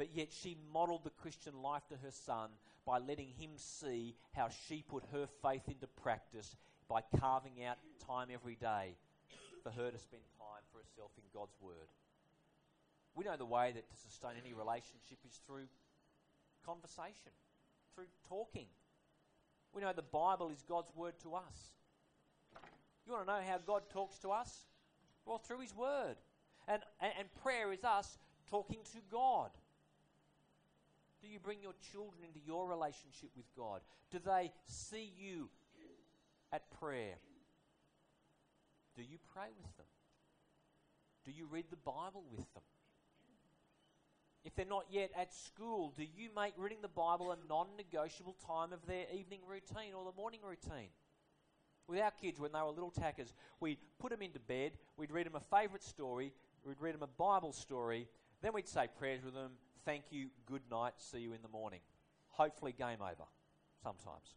But 0.00 0.16
yet 0.16 0.28
she 0.32 0.56
modeled 0.72 1.04
the 1.04 1.10
Christian 1.10 1.60
life 1.62 1.86
to 1.88 1.96
her 1.96 2.10
son 2.10 2.48
by 2.86 2.96
letting 2.96 3.28
him 3.38 3.50
see 3.56 4.14
how 4.32 4.48
she 4.48 4.82
put 4.88 5.04
her 5.12 5.26
faith 5.42 5.68
into 5.68 5.86
practice 5.86 6.56
by 6.88 7.02
carving 7.20 7.62
out 7.62 7.76
time 8.06 8.28
every 8.32 8.54
day 8.54 8.96
for 9.62 9.68
her 9.68 9.90
to 9.90 9.98
spend 9.98 10.22
time 10.38 10.62
for 10.72 10.78
herself 10.78 11.10
in 11.18 11.24
God's 11.34 11.52
Word. 11.60 11.92
We 13.14 13.26
know 13.26 13.36
the 13.36 13.44
way 13.44 13.72
that 13.74 13.90
to 13.90 13.96
sustain 13.98 14.40
any 14.42 14.54
relationship 14.54 15.18
is 15.28 15.38
through 15.46 15.68
conversation, 16.64 17.32
through 17.94 18.08
talking. 18.26 18.68
We 19.74 19.82
know 19.82 19.92
the 19.92 20.00
Bible 20.00 20.48
is 20.48 20.64
God's 20.66 20.96
Word 20.96 21.20
to 21.24 21.34
us. 21.34 21.74
You 23.04 23.12
want 23.12 23.26
to 23.26 23.32
know 23.34 23.40
how 23.46 23.58
God 23.66 23.82
talks 23.90 24.18
to 24.20 24.30
us? 24.30 24.64
Well, 25.26 25.36
through 25.36 25.60
His 25.60 25.76
Word. 25.76 26.16
And, 26.66 26.80
and, 27.02 27.12
and 27.18 27.28
prayer 27.42 27.70
is 27.74 27.84
us 27.84 28.16
talking 28.48 28.78
to 28.94 28.98
God. 29.12 29.50
Do 31.20 31.28
you 31.28 31.38
bring 31.38 31.60
your 31.62 31.74
children 31.92 32.22
into 32.24 32.40
your 32.44 32.66
relationship 32.66 33.30
with 33.36 33.46
God? 33.56 33.80
Do 34.10 34.18
they 34.24 34.52
see 34.66 35.12
you 35.18 35.48
at 36.52 36.70
prayer? 36.80 37.16
Do 38.96 39.02
you 39.02 39.18
pray 39.32 39.48
with 39.56 39.76
them? 39.76 39.86
Do 41.24 41.32
you 41.32 41.46
read 41.46 41.66
the 41.70 41.76
Bible 41.76 42.24
with 42.30 42.52
them? 42.54 42.62
If 44.44 44.54
they're 44.54 44.64
not 44.64 44.86
yet 44.90 45.10
at 45.18 45.34
school, 45.34 45.92
do 45.94 46.02
you 46.02 46.30
make 46.34 46.54
reading 46.56 46.78
the 46.80 46.88
Bible 46.88 47.30
a 47.32 47.36
non 47.48 47.66
negotiable 47.76 48.36
time 48.46 48.72
of 48.72 48.84
their 48.86 49.04
evening 49.14 49.40
routine 49.46 49.92
or 49.94 50.04
the 50.04 50.16
morning 50.16 50.40
routine? 50.42 50.88
With 51.86 52.00
our 52.00 52.10
kids, 52.10 52.40
when 52.40 52.52
they 52.52 52.60
were 52.60 52.70
little 52.70 52.90
tackers, 52.90 53.34
we'd 53.58 53.78
put 53.98 54.10
them 54.10 54.22
into 54.22 54.38
bed, 54.38 54.72
we'd 54.96 55.10
read 55.10 55.26
them 55.26 55.34
a 55.36 55.56
favourite 55.56 55.82
story, 55.82 56.32
we'd 56.64 56.80
read 56.80 56.94
them 56.94 57.02
a 57.02 57.06
Bible 57.06 57.52
story, 57.52 58.08
then 58.42 58.52
we'd 58.54 58.68
say 58.68 58.88
prayers 58.98 59.24
with 59.24 59.34
them, 59.34 59.52
thank 59.84 60.04
you, 60.10 60.28
good 60.46 60.62
night, 60.70 60.94
see 60.96 61.20
you 61.20 61.32
in 61.32 61.42
the 61.42 61.48
morning. 61.48 61.80
Hopefully, 62.28 62.72
game 62.72 62.98
over 63.02 63.28
sometimes. 63.82 64.34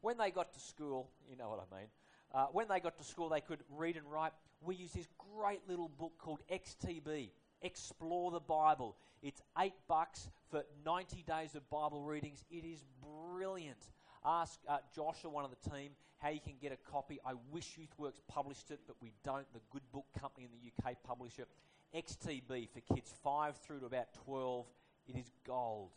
When 0.00 0.18
they 0.18 0.30
got 0.30 0.52
to 0.52 0.60
school, 0.60 1.10
you 1.30 1.36
know 1.36 1.48
what 1.48 1.60
I 1.70 1.76
mean, 1.76 1.86
uh, 2.34 2.46
when 2.52 2.66
they 2.68 2.80
got 2.80 2.96
to 2.98 3.04
school, 3.04 3.28
they 3.28 3.40
could 3.40 3.60
read 3.70 3.96
and 3.96 4.10
write. 4.10 4.32
We 4.62 4.74
used 4.74 4.94
this 4.94 5.08
great 5.36 5.60
little 5.68 5.88
book 5.88 6.12
called 6.18 6.40
XTB, 6.50 7.30
Explore 7.62 8.30
the 8.30 8.40
Bible. 8.40 8.96
It's 9.22 9.42
eight 9.58 9.74
bucks 9.86 10.28
for 10.50 10.64
90 10.84 11.22
days 11.22 11.54
of 11.54 11.68
Bible 11.70 12.02
readings. 12.02 12.44
It 12.50 12.64
is 12.64 12.84
brilliant. 13.02 13.90
Ask 14.24 14.58
uh, 14.68 14.78
Joshua, 14.94 15.30
one 15.30 15.44
of 15.44 15.50
the 15.50 15.70
team, 15.70 15.90
how 16.18 16.30
you 16.30 16.40
can 16.40 16.54
get 16.60 16.72
a 16.72 16.90
copy. 16.90 17.20
I 17.26 17.34
wish 17.50 17.76
YouthWorks 17.78 18.20
published 18.28 18.70
it, 18.70 18.80
but 18.86 18.96
we 19.00 19.12
don't. 19.24 19.46
The 19.52 19.60
Good 19.70 19.82
Book 19.92 20.06
Company 20.18 20.46
in 20.46 20.50
the 20.52 20.90
UK 20.90 20.96
publish 21.04 21.38
it. 21.38 21.48
XTB 21.94 22.68
for 22.70 22.94
kids 22.94 23.12
5 23.22 23.56
through 23.58 23.80
to 23.80 23.86
about 23.86 24.12
12. 24.24 24.66
It 25.08 25.16
is 25.16 25.30
gold. 25.46 25.90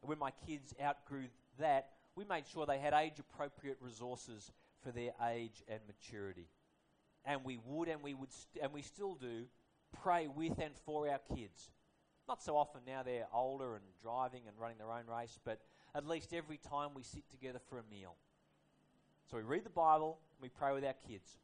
When 0.00 0.18
my 0.18 0.30
kids 0.46 0.74
outgrew 0.82 1.26
that, 1.58 1.90
we 2.14 2.24
made 2.24 2.44
sure 2.46 2.66
they 2.66 2.78
had 2.78 2.94
age 2.94 3.18
appropriate 3.18 3.78
resources 3.80 4.52
for 4.82 4.92
their 4.92 5.12
age 5.28 5.62
and 5.68 5.80
maturity. 5.86 6.46
And 7.24 7.40
we 7.44 7.58
would 7.64 7.88
and 7.88 8.02
we 8.02 8.14
would 8.14 8.32
st- 8.32 8.62
and 8.62 8.72
we 8.72 8.82
still 8.82 9.14
do 9.14 9.44
pray 10.02 10.28
with 10.28 10.58
and 10.58 10.74
for 10.84 11.08
our 11.08 11.20
kids. 11.34 11.70
Not 12.28 12.42
so 12.42 12.56
often 12.56 12.82
now 12.86 13.02
they're 13.02 13.26
older 13.32 13.74
and 13.74 13.84
driving 14.02 14.42
and 14.46 14.58
running 14.58 14.78
their 14.78 14.92
own 14.92 15.06
race, 15.06 15.38
but 15.44 15.60
at 15.94 16.06
least 16.06 16.32
every 16.32 16.58
time 16.58 16.90
we 16.94 17.02
sit 17.02 17.28
together 17.30 17.60
for 17.68 17.78
a 17.78 17.82
meal. 17.90 18.14
So 19.30 19.38
we 19.38 19.42
read 19.42 19.64
the 19.64 19.70
Bible 19.70 20.18
and 20.36 20.42
we 20.42 20.48
pray 20.48 20.72
with 20.72 20.84
our 20.84 20.94
kids. 21.08 21.38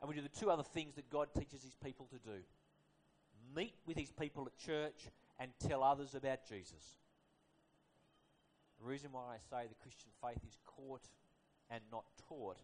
And 0.00 0.08
we 0.08 0.14
do 0.14 0.22
the 0.22 0.28
two 0.28 0.50
other 0.50 0.62
things 0.62 0.94
that 0.94 1.10
God 1.10 1.28
teaches 1.36 1.62
his 1.62 1.74
people 1.82 2.06
to 2.06 2.18
do 2.18 2.40
meet 3.54 3.74
with 3.86 3.96
his 3.96 4.10
people 4.10 4.46
at 4.46 4.56
church 4.58 5.08
and 5.38 5.50
tell 5.66 5.82
others 5.82 6.14
about 6.14 6.46
Jesus. 6.48 6.98
The 8.80 8.86
reason 8.86 9.10
why 9.12 9.34
I 9.34 9.38
say 9.38 9.68
the 9.68 9.82
Christian 9.82 10.10
faith 10.22 10.40
is 10.46 10.56
caught 10.64 11.08
and 11.70 11.82
not 11.92 12.04
taught 12.28 12.58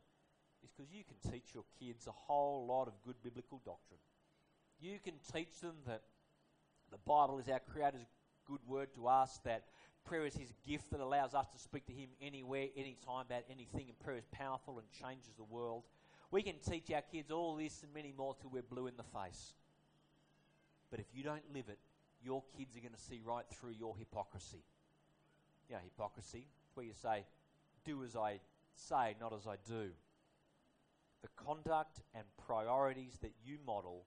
is 0.64 0.70
because 0.76 0.92
you 0.92 1.04
can 1.04 1.30
teach 1.30 1.54
your 1.54 1.64
kids 1.78 2.06
a 2.06 2.12
whole 2.12 2.66
lot 2.66 2.88
of 2.88 2.94
good 3.04 3.16
biblical 3.22 3.60
doctrine. 3.64 4.00
You 4.80 4.98
can 5.02 5.14
teach 5.32 5.60
them 5.60 5.76
that 5.86 6.02
the 6.90 6.98
Bible 6.98 7.38
is 7.38 7.48
our 7.48 7.60
Creator's 7.60 8.06
good 8.46 8.60
word 8.66 8.94
to 8.94 9.08
us, 9.08 9.40
that 9.44 9.64
prayer 10.04 10.26
is 10.26 10.36
His 10.36 10.52
gift 10.66 10.90
that 10.90 11.00
allows 11.00 11.34
us 11.34 11.48
to 11.48 11.58
speak 11.58 11.86
to 11.86 11.92
Him 11.92 12.10
anywhere, 12.20 12.68
anytime, 12.76 13.26
about 13.28 13.44
anything, 13.50 13.86
and 13.88 13.98
prayer 13.98 14.18
is 14.18 14.26
powerful 14.32 14.78
and 14.78 14.86
changes 14.90 15.34
the 15.36 15.44
world. 15.44 15.82
We 16.30 16.42
can 16.42 16.56
teach 16.58 16.90
our 16.92 17.02
kids 17.02 17.30
all 17.30 17.56
this 17.56 17.82
and 17.82 17.92
many 17.92 18.12
more 18.16 18.34
till 18.40 18.50
we're 18.50 18.62
blue 18.62 18.86
in 18.86 18.96
the 18.96 19.18
face. 19.18 19.54
But 20.96 21.04
if 21.04 21.14
you 21.14 21.22
don't 21.22 21.42
live 21.52 21.66
it, 21.68 21.78
your 22.24 22.42
kids 22.56 22.74
are 22.74 22.80
going 22.80 22.94
to 22.94 22.98
see 22.98 23.20
right 23.22 23.44
through 23.52 23.72
your 23.78 23.94
hypocrisy. 23.98 24.64
You 25.68 25.74
know, 25.74 25.82
hypocrisy, 25.84 26.46
where 26.72 26.86
you 26.86 26.94
say, 26.94 27.26
do 27.84 28.02
as 28.02 28.16
I 28.16 28.40
say, 28.74 29.14
not 29.20 29.34
as 29.34 29.46
I 29.46 29.56
do. 29.68 29.90
The 31.20 31.28
conduct 31.44 32.00
and 32.14 32.24
priorities 32.46 33.18
that 33.20 33.32
you 33.44 33.58
model 33.66 34.06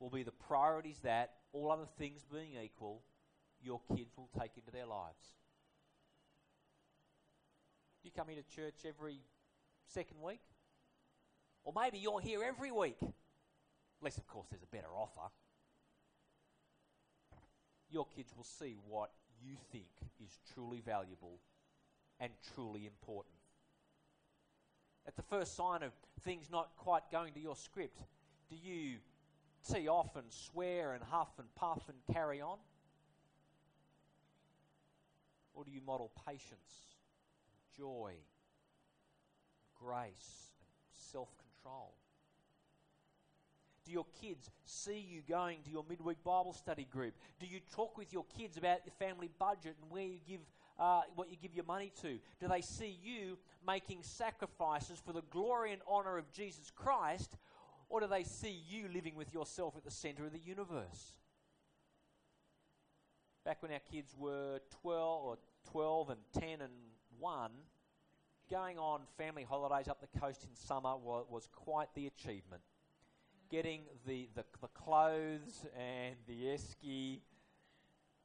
will 0.00 0.10
be 0.10 0.22
the 0.22 0.32
priorities 0.32 0.98
that, 1.02 1.30
all 1.54 1.72
other 1.72 1.88
things 1.96 2.26
being 2.30 2.62
equal, 2.62 3.00
your 3.62 3.80
kids 3.96 4.12
will 4.18 4.28
take 4.38 4.50
into 4.58 4.70
their 4.70 4.84
lives. 4.84 5.38
You 8.02 8.10
come 8.14 8.28
into 8.28 8.42
church 8.54 8.84
every 8.86 9.20
second 9.86 10.20
week? 10.20 10.42
Or 11.64 11.72
maybe 11.74 11.96
you're 11.96 12.20
here 12.20 12.44
every 12.44 12.70
week. 12.70 12.98
Unless, 14.02 14.18
of 14.18 14.26
course, 14.26 14.48
there's 14.50 14.62
a 14.62 14.76
better 14.76 14.94
offer. 14.94 15.32
Your 17.90 18.06
kids 18.14 18.34
will 18.36 18.44
see 18.44 18.76
what 18.86 19.10
you 19.42 19.56
think 19.72 19.86
is 20.22 20.38
truly 20.54 20.80
valuable 20.84 21.38
and 22.20 22.32
truly 22.54 22.86
important. 22.86 23.34
At 25.06 25.16
the 25.16 25.22
first 25.22 25.56
sign 25.56 25.82
of 25.82 25.92
things 26.22 26.48
not 26.50 26.70
quite 26.76 27.10
going 27.10 27.32
to 27.34 27.40
your 27.40 27.56
script, 27.56 27.98
do 28.50 28.56
you 28.56 28.96
tee 29.72 29.88
off 29.88 30.16
and 30.16 30.26
swear 30.30 30.92
and 30.92 31.02
huff 31.02 31.30
and 31.38 31.48
puff 31.54 31.82
and 31.88 31.96
carry 32.14 32.40
on? 32.40 32.58
Or 35.54 35.64
do 35.64 35.70
you 35.70 35.80
model 35.84 36.12
patience, 36.26 36.94
joy, 37.76 38.12
grace, 39.80 40.52
and 40.86 41.02
self 41.10 41.28
control? 41.38 41.94
Do 43.88 43.94
your 43.94 44.06
kids 44.20 44.50
see 44.66 44.98
you 44.98 45.22
going 45.26 45.60
to 45.64 45.70
your 45.70 45.82
midweek 45.88 46.22
Bible 46.22 46.52
study 46.52 46.86
group? 46.90 47.14
Do 47.40 47.46
you 47.46 47.60
talk 47.74 47.96
with 47.96 48.12
your 48.12 48.26
kids 48.36 48.58
about 48.58 48.84
the 48.84 48.90
family 48.90 49.30
budget 49.38 49.76
and 49.80 49.90
where 49.90 50.04
you 50.04 50.18
give 50.28 50.40
uh, 50.78 51.00
what 51.14 51.30
you 51.30 51.38
give 51.40 51.54
your 51.54 51.64
money 51.64 51.90
to? 52.02 52.18
Do 52.38 52.48
they 52.48 52.60
see 52.60 52.98
you 53.02 53.38
making 53.66 54.00
sacrifices 54.02 55.00
for 55.02 55.14
the 55.14 55.22
glory 55.30 55.72
and 55.72 55.80
honor 55.88 56.18
of 56.18 56.30
Jesus 56.32 56.70
Christ, 56.70 57.38
or 57.88 58.00
do 58.00 58.06
they 58.06 58.24
see 58.24 58.60
you 58.68 58.88
living 58.92 59.14
with 59.14 59.32
yourself 59.32 59.74
at 59.74 59.84
the 59.84 59.90
center 59.90 60.26
of 60.26 60.32
the 60.32 60.38
universe? 60.38 61.14
Back 63.42 63.62
when 63.62 63.72
our 63.72 63.80
kids 63.90 64.14
were 64.18 64.60
12 64.82 65.24
or 65.24 65.38
12 65.70 66.10
and 66.10 66.20
10 66.38 66.60
and 66.60 66.72
1, 67.18 67.50
going 68.50 68.78
on 68.78 69.00
family 69.16 69.44
holidays 69.44 69.88
up 69.88 70.02
the 70.02 70.20
coast 70.20 70.44
in 70.44 70.54
summer 70.54 70.94
was, 70.94 71.24
was 71.30 71.48
quite 71.50 71.88
the 71.94 72.06
achievement. 72.06 72.60
Getting 73.50 73.82
the, 74.06 74.28
the, 74.34 74.44
the 74.60 74.68
clothes 74.68 75.64
and 75.78 76.16
the 76.26 76.44
esky 76.46 77.20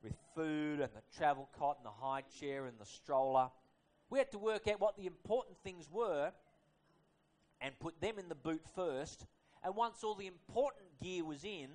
with 0.03 0.13
food 0.36 0.82
and 0.82 0.89
the 0.94 1.18
travel 1.18 1.50
cot 1.58 1.77
and 1.77 1.86
the 1.86 2.06
high 2.06 2.24
chair 2.39 2.65
and 2.65 2.77
the 2.77 2.86
stroller. 2.86 3.50
We 4.10 4.20
had 4.20 4.32
to 4.32 4.39
work 4.39 4.68
out 4.68 4.82
what 4.82 4.98
the 4.98 5.06
important 5.06 5.58
things 5.63 5.89
were 5.92 6.32
and 7.62 7.80
put 7.80 8.01
them 8.01 8.20
in 8.20 8.27
the 8.27 8.36
boot 8.36 8.63
first. 8.75 9.25
And 9.63 9.75
once 9.75 10.03
all 10.03 10.15
the 10.15 10.27
important 10.27 10.88
gear 11.01 11.24
was 11.24 11.46
in, 11.46 11.70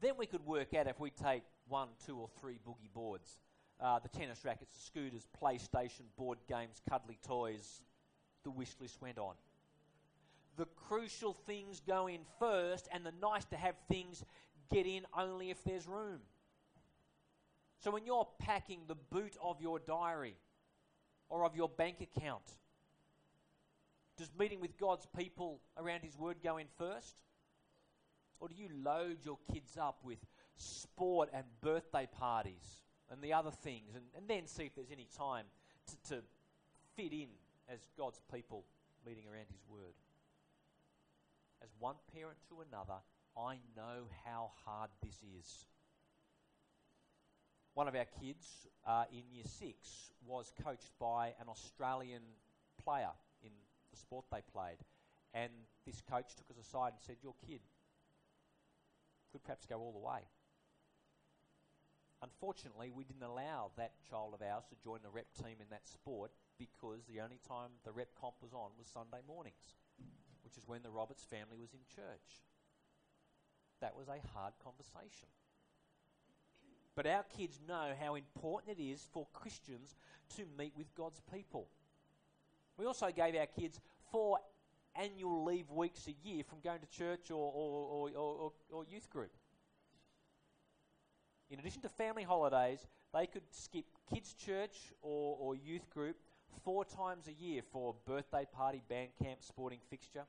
then 0.00 0.14
we 0.18 0.26
could 0.26 0.46
work 0.46 0.72
out 0.72 0.86
if 0.86 0.98
we 0.98 1.10
take 1.10 1.42
one, 1.68 1.88
two, 2.06 2.16
or 2.16 2.28
three 2.40 2.58
boogie 2.66 2.92
boards 2.94 3.38
uh, 3.80 3.98
the 3.98 4.08
tennis 4.08 4.44
rackets, 4.44 4.74
the 4.74 4.82
scooters, 4.82 5.26
PlayStation, 5.40 6.02
board 6.16 6.38
games, 6.48 6.80
cuddly 6.88 7.18
toys. 7.26 7.82
The 8.44 8.50
wish 8.50 8.74
list 8.80 9.00
went 9.00 9.18
on. 9.18 9.34
The 10.56 10.66
crucial 10.88 11.34
things 11.34 11.80
go 11.86 12.06
in 12.06 12.20
first, 12.38 12.88
and 12.92 13.04
the 13.04 13.12
nice 13.20 13.44
to 13.46 13.56
have 13.56 13.74
things 13.88 14.24
get 14.72 14.86
in 14.86 15.04
only 15.16 15.50
if 15.50 15.62
there's 15.64 15.86
room. 15.86 16.20
So 17.78 17.90
when 17.90 18.06
you're 18.06 18.26
packing 18.38 18.80
the 18.86 18.94
boot 18.94 19.36
of 19.42 19.60
your 19.60 19.78
diary 19.78 20.36
or 21.28 21.44
of 21.44 21.54
your 21.54 21.68
bank 21.68 22.00
account, 22.00 22.42
does 24.16 24.30
meeting 24.38 24.60
with 24.60 24.78
God's 24.78 25.06
people 25.16 25.60
around 25.76 26.02
His 26.02 26.16
Word 26.16 26.38
go 26.42 26.56
in 26.56 26.66
first? 26.78 27.22
Or 28.40 28.48
do 28.48 28.54
you 28.54 28.68
load 28.82 29.18
your 29.24 29.38
kids 29.52 29.76
up 29.78 29.98
with 30.02 30.18
sport 30.56 31.28
and 31.32 31.44
birthday 31.60 32.08
parties 32.10 32.82
and 33.10 33.22
the 33.22 33.32
other 33.32 33.50
things, 33.50 33.94
and, 33.94 34.04
and 34.16 34.26
then 34.26 34.46
see 34.46 34.64
if 34.64 34.74
there's 34.74 34.90
any 34.90 35.06
time 35.16 35.44
to, 35.86 36.14
to 36.14 36.22
fit 36.96 37.12
in 37.12 37.28
as 37.68 37.78
God's 37.96 38.20
people 38.32 38.64
meeting 39.06 39.24
around 39.30 39.46
His 39.50 39.62
Word. 39.68 39.94
As 41.66 41.72
one 41.80 41.96
parent 42.14 42.38
to 42.48 42.60
another, 42.60 43.00
I 43.36 43.58
know 43.76 44.06
how 44.24 44.52
hard 44.64 44.90
this 45.02 45.18
is. 45.36 45.66
One 47.74 47.88
of 47.88 47.96
our 47.96 48.06
kids 48.20 48.68
uh, 48.86 49.04
in 49.10 49.24
year 49.32 49.44
six 49.44 50.12
was 50.24 50.52
coached 50.62 50.92
by 51.00 51.34
an 51.40 51.48
Australian 51.48 52.22
player 52.84 53.10
in 53.42 53.50
the 53.90 53.96
sport 53.96 54.26
they 54.30 54.42
played. 54.52 54.78
And 55.34 55.50
this 55.84 56.00
coach 56.08 56.36
took 56.36 56.48
us 56.50 56.64
aside 56.64 56.92
and 56.92 57.02
said, 57.04 57.16
Your 57.20 57.34
kid 57.44 57.62
could 59.32 59.42
perhaps 59.42 59.66
go 59.66 59.80
all 59.80 59.92
the 59.92 59.98
way. 59.98 60.20
Unfortunately, 62.22 62.92
we 62.94 63.02
didn't 63.02 63.24
allow 63.24 63.72
that 63.76 63.94
child 64.08 64.34
of 64.34 64.40
ours 64.40 64.64
to 64.70 64.76
join 64.84 65.00
the 65.02 65.10
rep 65.10 65.26
team 65.34 65.58
in 65.60 65.66
that 65.70 65.88
sport 65.88 66.30
because 66.60 67.00
the 67.08 67.20
only 67.20 67.40
time 67.46 67.70
the 67.84 67.92
rep 67.92 68.14
comp 68.18 68.36
was 68.40 68.52
on 68.54 68.70
was 68.78 68.86
Sunday 68.86 69.20
mornings, 69.26 69.74
which 70.46 70.56
is 70.56 70.68
when 70.68 70.80
the 70.84 70.90
Roberts 70.90 71.24
family 71.24 71.58
was 71.60 71.74
in 71.74 71.80
church. 71.92 72.44
That 73.80 73.96
was 73.96 74.06
a 74.06 74.22
hard 74.32 74.54
conversation. 74.62 75.26
But 76.94 77.08
our 77.08 77.24
kids 77.36 77.58
know 77.66 77.90
how 78.00 78.14
important 78.14 78.78
it 78.78 78.82
is 78.82 79.04
for 79.12 79.26
Christians 79.32 79.96
to 80.36 80.44
meet 80.56 80.72
with 80.76 80.94
God's 80.94 81.20
people. 81.32 81.66
We 82.78 82.86
also 82.86 83.08
gave 83.10 83.34
our 83.34 83.46
kids 83.46 83.80
four 84.12 84.38
annual 84.94 85.44
leave 85.44 85.68
weeks 85.70 86.06
a 86.06 86.14
year 86.26 86.44
from 86.44 86.60
going 86.60 86.78
to 86.80 86.86
church 86.96 87.32
or, 87.32 87.52
or, 87.52 88.10
or, 88.16 88.52
or, 88.70 88.84
youth 88.88 89.10
group. 89.10 89.32
In 91.50 91.58
addition 91.58 91.82
to 91.82 91.88
family 91.88 92.22
holidays, 92.22 92.86
they 93.12 93.26
could 93.26 93.42
skip 93.50 93.84
kids' 94.12 94.32
church 94.32 94.92
or, 95.02 95.36
or 95.40 95.56
youth 95.56 95.90
group 95.90 96.16
four 96.64 96.84
times 96.84 97.28
a 97.28 97.32
year 97.32 97.62
for 97.72 97.94
birthday 98.06 98.46
party, 98.50 98.82
band 98.88 99.10
camp, 99.22 99.42
sporting 99.42 99.80
fixture. 99.90 100.24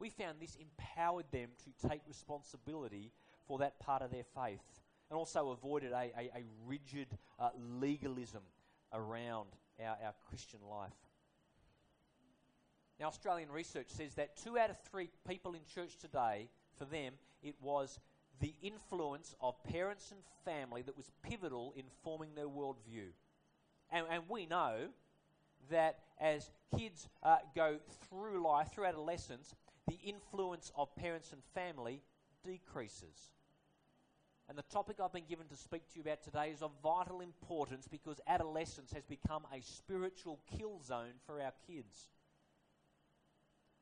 We 0.00 0.08
found 0.08 0.40
this 0.40 0.56
empowered 0.56 1.26
them 1.30 1.50
to 1.64 1.88
take 1.88 2.00
responsibility 2.08 3.12
for 3.46 3.58
that 3.58 3.78
part 3.78 4.02
of 4.02 4.10
their 4.10 4.24
faith 4.34 4.62
and 5.10 5.18
also 5.18 5.50
avoided 5.50 5.92
a, 5.92 6.10
a, 6.16 6.30
a 6.38 6.44
rigid 6.66 7.08
uh, 7.38 7.50
legalism 7.78 8.42
around 8.92 9.48
our, 9.78 9.96
our 10.04 10.14
Christian 10.28 10.60
life. 10.68 10.94
Now, 12.98 13.06
Australian 13.06 13.50
research 13.50 13.88
says 13.88 14.14
that 14.14 14.36
two 14.42 14.58
out 14.58 14.70
of 14.70 14.76
three 14.90 15.10
people 15.28 15.54
in 15.54 15.60
church 15.74 15.96
today, 15.98 16.48
for 16.76 16.84
them, 16.86 17.14
it 17.42 17.54
was 17.60 17.98
the 18.40 18.54
influence 18.62 19.34
of 19.40 19.62
parents 19.64 20.12
and 20.12 20.20
family 20.44 20.82
that 20.82 20.96
was 20.96 21.10
pivotal 21.22 21.74
in 21.76 21.84
forming 22.02 22.34
their 22.34 22.48
worldview. 22.48 23.08
And, 23.90 24.06
and 24.10 24.22
we 24.28 24.46
know 24.46 24.88
that 25.70 25.98
as 26.20 26.50
kids 26.76 27.08
uh, 27.22 27.36
go 27.54 27.76
through 28.08 28.42
life, 28.42 28.72
through 28.72 28.86
adolescence, 28.86 29.54
the 29.90 29.98
influence 30.08 30.70
of 30.76 30.94
parents 30.94 31.32
and 31.32 31.42
family 31.52 32.00
decreases. 32.44 33.32
And 34.48 34.56
the 34.56 34.62
topic 34.62 34.98
I've 35.02 35.12
been 35.12 35.26
given 35.28 35.48
to 35.48 35.56
speak 35.56 35.82
to 35.88 35.96
you 35.96 36.02
about 36.02 36.22
today 36.22 36.50
is 36.52 36.62
of 36.62 36.70
vital 36.80 37.20
importance 37.20 37.88
because 37.88 38.20
adolescence 38.28 38.92
has 38.92 39.04
become 39.04 39.42
a 39.52 39.60
spiritual 39.62 40.38
kill 40.56 40.80
zone 40.80 41.14
for 41.26 41.40
our 41.40 41.52
kids. 41.66 42.08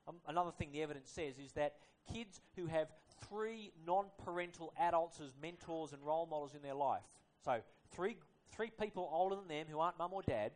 Um, 0.06 0.16
another 0.26 0.50
thing 0.50 0.70
the 0.72 0.82
evidence 0.82 1.10
says 1.10 1.34
is 1.38 1.52
that 1.52 1.74
kids 2.10 2.40
who 2.56 2.66
have 2.66 2.88
three 3.28 3.72
non 3.86 4.06
parental 4.24 4.72
adults 4.80 5.20
as 5.20 5.34
mentors 5.42 5.92
and 5.92 6.02
role 6.02 6.26
models 6.26 6.54
in 6.54 6.62
their 6.62 6.74
life. 6.74 7.04
So, 7.44 7.60
three, 7.94 8.16
three 8.50 8.70
people 8.80 9.10
older 9.12 9.36
than 9.36 9.48
them 9.48 9.66
who 9.70 9.78
aren't 9.78 9.98
mum 9.98 10.14
or 10.14 10.22
dad, 10.22 10.52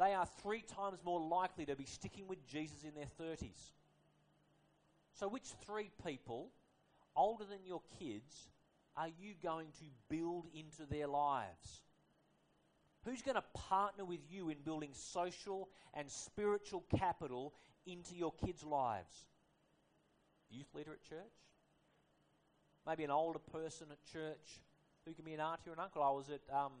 they 0.00 0.14
are 0.14 0.26
three 0.42 0.62
times 0.62 0.98
more 1.04 1.20
likely 1.20 1.64
to 1.66 1.76
be 1.76 1.84
sticking 1.84 2.26
with 2.26 2.44
Jesus 2.48 2.82
in 2.82 2.94
their 2.96 3.10
30s. 3.20 3.72
So, 5.14 5.28
which 5.28 5.48
three 5.66 5.90
people 6.06 6.50
older 7.16 7.44
than 7.44 7.58
your 7.64 7.82
kids 7.98 8.48
are 8.96 9.08
you 9.08 9.34
going 9.42 9.68
to 9.78 9.84
build 10.08 10.46
into 10.54 10.86
their 10.90 11.06
lives? 11.06 11.82
Who's 13.04 13.22
going 13.22 13.36
to 13.36 13.44
partner 13.54 14.04
with 14.04 14.20
you 14.28 14.50
in 14.50 14.58
building 14.64 14.90
social 14.92 15.70
and 15.94 16.10
spiritual 16.10 16.84
capital 16.96 17.54
into 17.86 18.14
your 18.14 18.32
kids' 18.44 18.62
lives? 18.62 19.14
Youth 20.50 20.74
leader 20.74 20.92
at 20.92 21.02
church? 21.02 21.32
Maybe 22.86 23.04
an 23.04 23.10
older 23.10 23.38
person 23.38 23.86
at 23.90 24.04
church 24.12 24.60
who 25.06 25.14
can 25.14 25.24
be 25.24 25.32
an 25.32 25.40
auntie 25.40 25.70
or 25.70 25.72
an 25.72 25.80
uncle. 25.80 26.02
I 26.02 26.10
was 26.10 26.28
at, 26.28 26.40
um, 26.54 26.72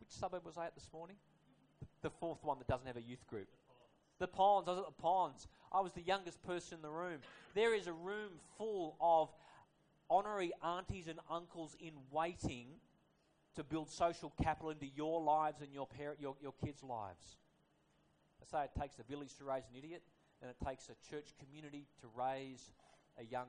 which 0.00 0.10
suburb 0.10 0.44
was 0.46 0.56
I 0.56 0.66
at 0.66 0.74
this 0.74 0.88
morning? 0.92 1.16
The 2.02 2.10
fourth 2.10 2.42
one 2.42 2.58
that 2.58 2.68
doesn't 2.68 2.86
have 2.86 2.96
a 2.96 3.02
youth 3.02 3.26
group. 3.26 3.48
The 4.18 4.28
ponds. 4.28 4.68
I 4.68 4.72
was 4.72 4.80
at 4.80 4.86
the 4.86 5.02
ponds. 5.02 5.46
I 5.74 5.80
was 5.80 5.92
the 5.92 6.02
youngest 6.02 6.40
person 6.44 6.76
in 6.76 6.82
the 6.82 6.90
room. 6.90 7.18
There 7.54 7.74
is 7.74 7.88
a 7.88 7.92
room 7.92 8.30
full 8.56 8.96
of 9.00 9.28
honorary 10.08 10.52
aunties 10.62 11.08
and 11.08 11.18
uncles 11.28 11.76
in 11.80 11.92
waiting 12.12 12.68
to 13.56 13.64
build 13.64 13.90
social 13.90 14.32
capital 14.40 14.70
into 14.70 14.86
your 14.86 15.20
lives 15.20 15.60
and 15.62 15.72
your, 15.72 15.88
parent, 15.88 16.20
your, 16.20 16.36
your 16.40 16.54
kids' 16.64 16.84
lives. 16.84 17.38
I 18.40 18.44
say 18.46 18.64
it 18.64 18.80
takes 18.80 19.00
a 19.00 19.02
village 19.02 19.34
to 19.38 19.44
raise 19.44 19.64
an 19.68 19.76
idiot, 19.76 20.02
and 20.40 20.50
it 20.50 20.56
takes 20.64 20.88
a 20.88 21.10
church 21.10 21.34
community 21.40 21.86
to 22.02 22.06
raise 22.16 22.70
a 23.18 23.24
young 23.24 23.48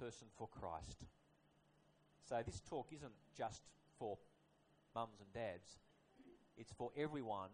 person 0.00 0.28
for 0.38 0.48
Christ. 0.48 1.04
So 2.26 2.36
this 2.46 2.60
talk 2.60 2.88
isn't 2.94 3.12
just 3.36 3.62
for 3.98 4.16
mums 4.94 5.20
and 5.20 5.32
dads, 5.34 5.78
it's 6.56 6.72
for 6.72 6.90
everyone 6.96 7.50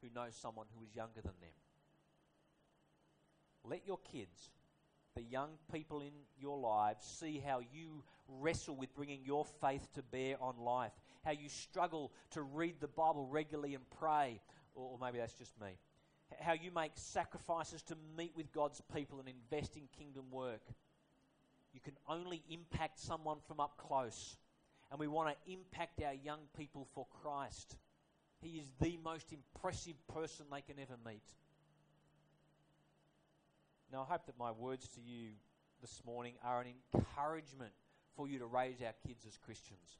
who 0.00 0.08
knows 0.14 0.34
someone 0.34 0.66
who 0.76 0.84
is 0.84 0.94
younger 0.94 1.20
than 1.20 1.34
them. 1.40 1.54
Let 3.64 3.86
your 3.86 3.98
kids 4.12 4.50
the 5.14 5.22
young 5.22 5.50
people 5.70 6.00
in 6.00 6.12
your 6.40 6.58
lives 6.58 7.04
see 7.04 7.42
how 7.44 7.60
you 7.60 8.02
wrestle 8.28 8.74
with 8.74 8.94
bringing 8.94 9.20
your 9.24 9.44
faith 9.44 9.86
to 9.94 10.02
bear 10.02 10.36
on 10.40 10.56
life, 10.56 10.92
how 11.22 11.32
you 11.32 11.48
struggle 11.48 12.12
to 12.30 12.42
read 12.42 12.76
the 12.80 12.88
Bible 12.88 13.26
regularly 13.30 13.74
and 13.74 13.84
pray, 13.98 14.40
or, 14.74 14.92
or 14.92 14.98
maybe 14.98 15.18
that's 15.18 15.34
just 15.34 15.52
me, 15.60 15.68
how 16.40 16.54
you 16.54 16.70
make 16.70 16.92
sacrifices 16.94 17.82
to 17.82 17.96
meet 18.16 18.32
with 18.34 18.50
God's 18.52 18.80
people 18.94 19.20
and 19.20 19.28
invest 19.28 19.76
in 19.76 19.82
kingdom 19.98 20.24
work. 20.30 20.62
You 21.74 21.80
can 21.80 21.96
only 22.08 22.42
impact 22.50 22.98
someone 22.98 23.38
from 23.46 23.60
up 23.60 23.76
close. 23.76 24.36
And 24.90 25.00
we 25.00 25.08
want 25.08 25.30
to 25.30 25.52
impact 25.52 26.02
our 26.02 26.12
young 26.12 26.40
people 26.56 26.86
for 26.94 27.06
Christ. 27.22 27.76
He 28.42 28.58
is 28.58 28.66
the 28.80 28.98
most 29.02 29.32
impressive 29.32 29.94
person 30.12 30.46
they 30.52 30.60
can 30.60 30.78
ever 30.78 30.98
meet. 31.06 31.22
Now, 33.92 34.06
I 34.08 34.12
hope 34.12 34.24
that 34.24 34.38
my 34.38 34.50
words 34.52 34.88
to 34.94 35.00
you 35.02 35.32
this 35.82 36.00
morning 36.06 36.32
are 36.42 36.62
an 36.62 36.68
encouragement 36.94 37.72
for 38.16 38.26
you 38.26 38.38
to 38.38 38.46
raise 38.46 38.80
our 38.80 38.94
kids 39.06 39.26
as 39.26 39.36
Christians. 39.44 39.98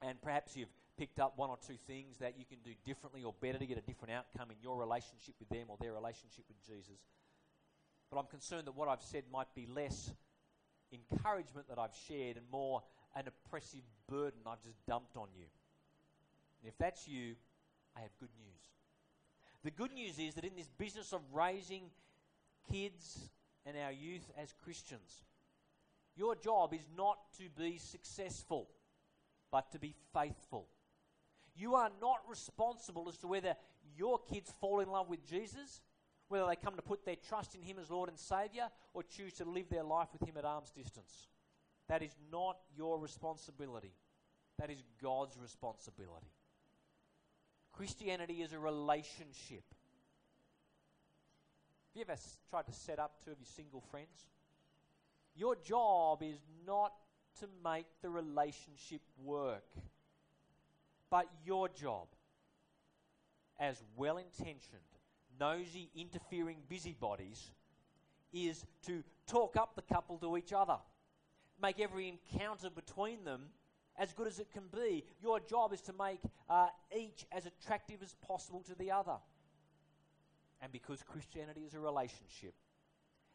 And 0.00 0.20
perhaps 0.22 0.56
you've 0.56 0.72
picked 0.96 1.20
up 1.20 1.34
one 1.36 1.50
or 1.50 1.58
two 1.66 1.76
things 1.86 2.16
that 2.18 2.38
you 2.38 2.46
can 2.46 2.58
do 2.64 2.70
differently 2.86 3.22
or 3.22 3.34
better 3.42 3.58
to 3.58 3.66
get 3.66 3.76
a 3.76 3.82
different 3.82 4.14
outcome 4.14 4.50
in 4.50 4.56
your 4.62 4.78
relationship 4.78 5.34
with 5.38 5.50
them 5.50 5.66
or 5.68 5.76
their 5.78 5.92
relationship 5.92 6.44
with 6.48 6.56
Jesus. 6.66 6.98
But 8.10 8.18
I'm 8.18 8.26
concerned 8.26 8.66
that 8.66 8.74
what 8.74 8.88
I've 8.88 9.02
said 9.02 9.24
might 9.30 9.54
be 9.54 9.66
less 9.66 10.10
encouragement 10.90 11.68
that 11.68 11.78
I've 11.78 11.94
shared 12.08 12.38
and 12.38 12.46
more 12.50 12.82
an 13.14 13.24
oppressive 13.28 13.82
burden 14.08 14.40
I've 14.46 14.62
just 14.62 14.78
dumped 14.86 15.18
on 15.18 15.28
you. 15.36 15.44
And 16.62 16.72
if 16.72 16.78
that's 16.78 17.06
you, 17.06 17.34
I 17.94 18.00
have 18.00 18.10
good 18.18 18.30
news. 18.38 18.62
The 19.64 19.70
good 19.70 19.92
news 19.92 20.18
is 20.18 20.34
that 20.34 20.44
in 20.44 20.56
this 20.56 20.68
business 20.78 21.12
of 21.12 21.20
raising 21.34 21.90
kids 22.70 23.30
and 23.66 23.76
our 23.76 23.92
youth 23.92 24.30
as 24.40 24.52
Christians. 24.64 25.24
Your 26.16 26.34
job 26.34 26.74
is 26.74 26.88
not 26.96 27.18
to 27.38 27.44
be 27.56 27.78
successful, 27.78 28.68
but 29.52 29.70
to 29.72 29.78
be 29.78 29.94
faithful. 30.12 30.66
You 31.54 31.74
are 31.74 31.90
not 32.00 32.18
responsible 32.28 33.08
as 33.08 33.16
to 33.18 33.26
whether 33.26 33.54
your 33.96 34.18
kids 34.18 34.52
fall 34.60 34.80
in 34.80 34.88
love 34.88 35.08
with 35.08 35.28
Jesus, 35.28 35.80
whether 36.28 36.46
they 36.46 36.56
come 36.56 36.76
to 36.76 36.82
put 36.82 37.04
their 37.04 37.16
trust 37.16 37.54
in 37.54 37.62
Him 37.62 37.78
as 37.80 37.90
Lord 37.90 38.08
and 38.08 38.18
Saviour, 38.18 38.68
or 38.94 39.02
choose 39.02 39.34
to 39.34 39.44
live 39.44 39.68
their 39.68 39.82
life 39.84 40.08
with 40.12 40.28
Him 40.28 40.36
at 40.36 40.44
arm's 40.44 40.70
distance. 40.70 41.28
That 41.88 42.02
is 42.02 42.14
not 42.30 42.58
your 42.76 42.98
responsibility. 42.98 43.94
That 44.58 44.70
is 44.70 44.82
God's 45.02 45.38
responsibility. 45.40 46.32
Christianity 47.72 48.42
is 48.42 48.52
a 48.52 48.58
relationship 48.58 49.64
you 51.94 52.02
ever 52.02 52.18
tried 52.50 52.66
to 52.66 52.72
set 52.72 52.98
up 52.98 53.16
two 53.24 53.30
of 53.30 53.38
your 53.38 53.46
single 53.46 53.80
friends? 53.80 54.28
Your 55.34 55.56
job 55.56 56.22
is 56.22 56.38
not 56.66 56.92
to 57.40 57.46
make 57.64 57.86
the 58.02 58.10
relationship 58.10 59.00
work, 59.22 59.64
but 61.10 61.26
your 61.44 61.68
job, 61.68 62.08
as 63.58 63.82
well 63.96 64.18
intentioned, 64.18 64.82
nosy, 65.38 65.90
interfering 65.94 66.58
busybodies, 66.68 67.50
is 68.32 68.64
to 68.86 69.02
talk 69.26 69.56
up 69.56 69.74
the 69.74 69.82
couple 69.82 70.18
to 70.18 70.36
each 70.36 70.52
other. 70.52 70.76
Make 71.60 71.80
every 71.80 72.08
encounter 72.08 72.70
between 72.70 73.24
them 73.24 73.46
as 73.96 74.12
good 74.12 74.26
as 74.26 74.38
it 74.38 74.52
can 74.52 74.64
be. 74.72 75.04
Your 75.20 75.40
job 75.40 75.72
is 75.72 75.80
to 75.82 75.92
make 75.92 76.20
uh, 76.48 76.68
each 76.96 77.26
as 77.32 77.46
attractive 77.46 78.02
as 78.02 78.14
possible 78.26 78.62
to 78.62 78.74
the 78.74 78.90
other. 78.90 79.16
And 80.60 80.72
because 80.72 81.02
Christianity 81.02 81.60
is 81.60 81.74
a 81.74 81.80
relationship, 81.80 82.54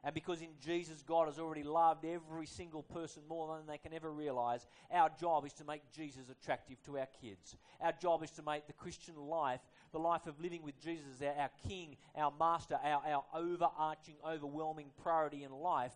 and 0.04 0.14
because 0.14 0.42
in 0.42 0.50
Jesus 0.60 1.02
God 1.02 1.28
has 1.28 1.40
already 1.40 1.64
loved 1.64 2.04
every 2.06 2.46
single 2.46 2.84
person 2.84 3.24
more 3.30 3.56
than 3.56 3.66
they 3.66 3.78
can 3.78 3.94
ever 3.94 4.12
realize, 4.12 4.68
our 4.92 5.10
job 5.20 5.46
is 5.46 5.54
to 5.54 5.64
make 5.64 5.82
Jesus 5.96 6.30
attractive 6.30 6.82
to 6.84 6.98
our 6.98 7.08
kids. 7.22 7.56
Our 7.80 7.94
job 7.94 8.24
is 8.24 8.32
to 8.32 8.44
make 8.44 8.68
the 8.68 8.74
Christian 8.74 9.16
life, 9.16 9.62
the 9.94 10.00
life 10.00 10.28
of 10.28 10.40
living 10.42 10.62
with 10.62 10.78
Jesus 10.84 11.22
our, 11.22 11.44
our 11.44 11.52
King, 11.68 11.96
our 12.16 12.34
Master, 12.38 12.78
our, 12.84 13.02
our 13.08 13.24
overarching, 13.34 14.16
overwhelming 14.28 14.88
priority 15.02 15.44
in 15.44 15.52
life. 15.52 15.94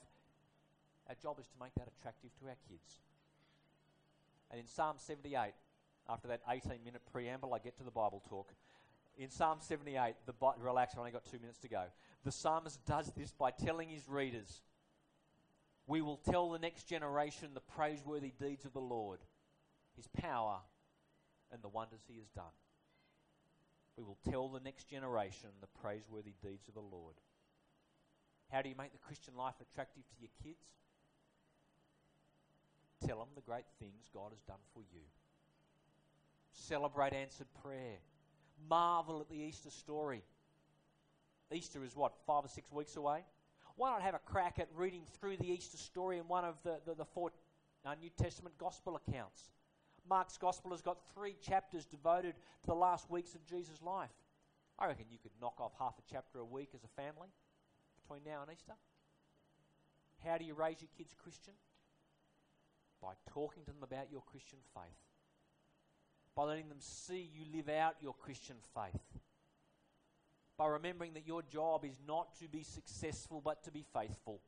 Our 1.10 1.16
job 1.22 1.40
is 1.40 1.48
to 1.48 1.56
make 1.62 1.74
that 1.76 1.90
attractive 2.00 2.32
to 2.40 2.46
our 2.46 2.58
kids. 2.70 3.02
And 4.52 4.60
in 4.60 4.68
Psalm 4.68 4.96
78, 4.98 5.52
after 6.10 6.30
that 6.30 6.42
18 6.50 6.80
minute 6.86 7.02
preamble, 7.12 7.54
I 7.54 7.60
get 7.60 7.78
to 7.78 7.84
the 7.84 7.92
Bible 7.92 8.24
talk. 8.30 8.54
In 9.18 9.32
Psalm 9.32 9.58
78, 9.62 10.14
the 10.28 10.34
relax, 10.60 10.94
I've 10.94 11.00
only 11.00 11.12
got 11.12 11.26
two 11.26 11.40
minutes 11.40 11.58
to 11.60 11.68
go. 11.68 11.84
The 12.24 12.32
psalmist 12.32 12.86
does 12.86 13.12
this 13.18 13.32
by 13.32 13.50
telling 13.50 13.90
his 13.90 14.08
readers, 14.08 14.62
We 15.88 16.02
will 16.02 16.18
tell 16.18 16.52
the 16.52 16.60
next 16.60 16.84
generation 16.84 17.50
the 17.54 17.62
praiseworthy 17.62 18.32
deeds 18.40 18.66
of 18.66 18.74
the 18.74 18.80
Lord, 18.80 19.20
his 19.96 20.08
power, 20.08 20.60
and 21.52 21.64
the 21.64 21.68
wonders 21.68 22.02
he 22.08 22.20
has 22.20 22.28
done. 22.30 22.54
We 23.98 24.04
will 24.04 24.20
tell 24.30 24.50
the 24.50 24.60
next 24.60 24.88
generation 24.88 25.50
the 25.62 25.82
praiseworthy 25.82 26.36
deeds 26.44 26.68
of 26.68 26.76
the 26.76 26.80
Lord. 26.80 27.16
How 28.52 28.62
do 28.62 28.70
you 28.70 28.76
make 28.78 28.92
the 28.92 29.00
Christian 29.00 29.36
life 29.36 29.56
attractive 29.60 30.04
to 30.04 30.16
your 30.22 30.30
kids? 30.44 30.64
Tell 33.06 33.18
them 33.18 33.30
the 33.36 33.42
great 33.42 33.66
things 33.80 34.10
God 34.14 34.32
has 34.32 34.42
done 34.42 34.62
for 34.74 34.82
you. 34.94 35.02
Celebrate 36.52 37.14
answered 37.14 37.48
prayer 37.64 37.98
marvel 38.70 39.22
at 39.22 39.30
the 39.30 39.36
Easter 39.36 39.70
story. 39.70 40.24
Easter 41.52 41.84
is 41.84 41.96
what, 41.96 42.14
five 42.26 42.44
or 42.44 42.50
six 42.50 42.72
weeks 42.72 42.96
away? 42.96 43.24
Why 43.76 43.92
not 43.92 44.02
have 44.02 44.16
a 44.16 44.20
crack 44.20 44.60
at 44.60 44.68
reading 44.76 45.04
through 45.20 45.38
the 45.38 45.50
Easter 45.50 45.78
story 45.78 46.18
in 46.18 46.28
one 46.28 46.44
of 46.44 46.56
the, 46.64 46.80
the, 46.86 46.96
the 46.96 47.06
four 47.06 47.32
uh, 47.86 47.94
New 48.02 48.10
Testament 48.10 48.58
gospel 48.58 48.96
accounts? 48.96 49.52
Mark's 50.10 50.38
gospel 50.38 50.72
has 50.72 50.82
got 50.82 50.98
three 51.14 51.36
chapters 51.42 51.86
devoted 51.86 52.34
to 52.34 52.68
the 52.68 52.76
last 52.76 53.10
weeks 53.10 53.36
of 53.36 53.46
Jesus' 53.46 53.82
life. 53.82 54.10
I 54.80 54.88
reckon 54.88 55.06
you 55.10 55.20
could 55.22 55.32
knock 55.42 55.60
off 55.60 55.74
half 55.80 55.98
a 56.00 56.12
chapter 56.12 56.40
a 56.40 56.46
week 56.46 56.70
as 56.74 56.84
a 56.84 57.02
family 57.02 57.30
between 58.02 58.22
now 58.24 58.42
and 58.42 58.52
Easter. 58.52 58.74
How 60.26 60.38
do 60.38 60.46
you 60.46 60.54
raise 60.54 60.82
your 60.82 60.90
kids 60.98 61.14
Christian? 61.22 61.54
By 63.02 63.14
talking 63.32 63.64
to 63.66 63.72
them 63.72 63.84
about 63.84 64.12
your 64.12 64.22
Christian 64.22 64.60
faith 64.74 65.07
by 66.38 66.44
letting 66.44 66.70
them 66.70 66.78
see 66.80 67.32
you 67.34 67.46
live 67.52 67.68
out 67.68 67.96
your 68.00 68.14
Christian 68.14 68.58
faith. 68.76 69.02
By 70.56 70.68
remembering 70.68 71.16
that 71.16 71.26
your 71.26 71.42
job 71.42 71.84
is 71.84 72.00
not 72.08 72.38
to 72.40 72.48
be 72.48 72.62
successful 72.62 73.42
but 73.44 73.64
to 73.64 73.72
be 73.72 73.84
faithful. 73.92 74.40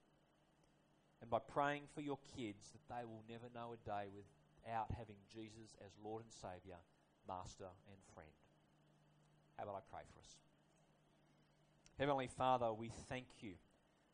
And 1.20 1.32
by 1.32 1.40
praying 1.40 1.84
for 1.96 2.02
your 2.02 2.20
kids 2.38 2.70
that 2.74 2.96
they 2.96 3.06
will 3.06 3.24
never 3.28 3.46
know 3.56 3.74
a 3.74 3.90
day 3.90 4.08
without 4.16 4.86
having 5.00 5.16
Jesus 5.34 5.76
as 5.84 5.90
Lord 6.04 6.24
and 6.24 6.32
Saviour, 6.32 6.78
Master 7.28 7.66
and 7.66 7.98
friend. 8.14 8.30
How 9.58 9.64
about 9.64 9.82
I 9.84 9.92
pray 9.92 10.04
for 10.14 10.20
us? 10.20 10.36
Heavenly 11.98 12.30
Father, 12.38 12.72
we 12.72 12.92
thank 13.10 13.26
you 13.42 13.54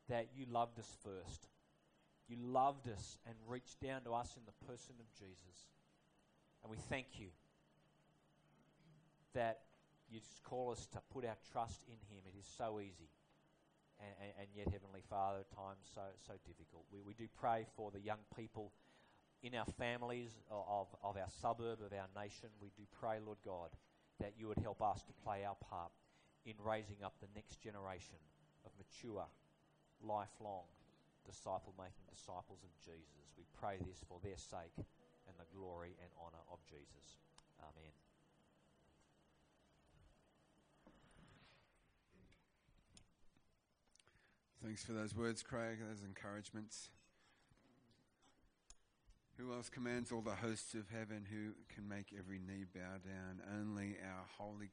that 0.07 0.29
you 0.33 0.45
loved 0.49 0.79
us 0.79 0.95
first. 1.03 1.49
You 2.29 2.37
loved 2.41 2.87
us 2.87 3.17
and 3.27 3.35
reached 3.45 3.81
down 3.81 4.01
to 4.03 4.13
us 4.13 4.37
in 4.37 4.43
the 4.45 4.65
person 4.65 4.95
of 4.97 5.11
Jesus. 5.19 5.67
And 6.63 6.71
we 6.71 6.77
thank 6.77 7.19
you 7.19 7.27
that 9.35 9.59
you 10.09 10.19
just 10.19 10.43
call 10.43 10.71
us 10.71 10.87
to 10.93 10.99
put 11.13 11.25
our 11.25 11.37
trust 11.51 11.81
in 11.87 11.99
Him. 12.09 12.23
It 12.25 12.37
is 12.39 12.47
so 12.57 12.79
easy. 12.79 13.11
And, 13.99 14.11
and, 14.19 14.31
and 14.41 14.47
yet, 14.51 14.67
Heavenly 14.67 15.03
Father, 15.07 15.45
at 15.47 15.51
times 15.55 15.87
so, 15.93 16.03
so 16.27 16.33
difficult. 16.43 16.83
We, 16.91 16.99
we 16.99 17.13
do 17.13 17.27
pray 17.39 17.65
for 17.77 17.91
the 17.91 18.01
young 18.01 18.19
people 18.35 18.73
in 19.43 19.55
our 19.55 19.69
families 19.77 20.31
of, 20.49 20.87
of 21.03 21.15
our 21.15 21.29
suburb, 21.29 21.79
of 21.79 21.93
our 21.93 22.09
nation. 22.17 22.49
We 22.59 22.71
do 22.75 22.83
pray, 22.99 23.19
Lord 23.23 23.39
God, 23.45 23.69
that 24.19 24.33
you 24.37 24.47
would 24.47 24.59
help 24.59 24.81
us 24.81 25.03
to 25.03 25.13
play 25.23 25.45
our 25.45 25.55
part 25.55 25.91
in 26.45 26.53
raising 26.63 27.03
up 27.03 27.13
the 27.21 27.31
next 27.35 27.61
generation 27.61 28.19
of 28.65 28.71
mature, 28.77 29.25
lifelong, 30.01 30.65
disciple 31.25 31.73
making 31.77 32.05
disciples 32.09 32.61
of 32.63 32.71
Jesus. 32.83 33.33
We 33.37 33.45
pray 33.57 33.77
this 33.81 34.01
for 34.07 34.19
their 34.21 34.37
sake 34.37 34.77
and 34.77 35.35
the 35.37 35.49
glory 35.53 35.97
and 36.01 36.09
honour 36.21 36.43
of 36.51 36.59
Jesus. 36.65 37.21
Amen. 37.61 38.14
Thanks 44.65 44.83
for 44.83 44.93
those 44.93 45.15
words, 45.15 45.43
Craig, 45.43 45.77
those 45.87 46.01
encouragements. 46.01 46.89
Who 49.37 49.53
else 49.53 49.69
commands 49.69 50.11
all 50.11 50.21
the 50.21 50.33
hosts 50.33 50.73
of 50.73 50.89
heaven? 50.89 51.27
Who 51.29 51.51
can 51.71 51.87
make 51.87 52.07
every 52.17 52.39
knee 52.39 52.65
bow 52.73 52.97
down? 53.05 53.43
Only 53.61 53.95
our 54.01 54.25
holy 54.39 54.71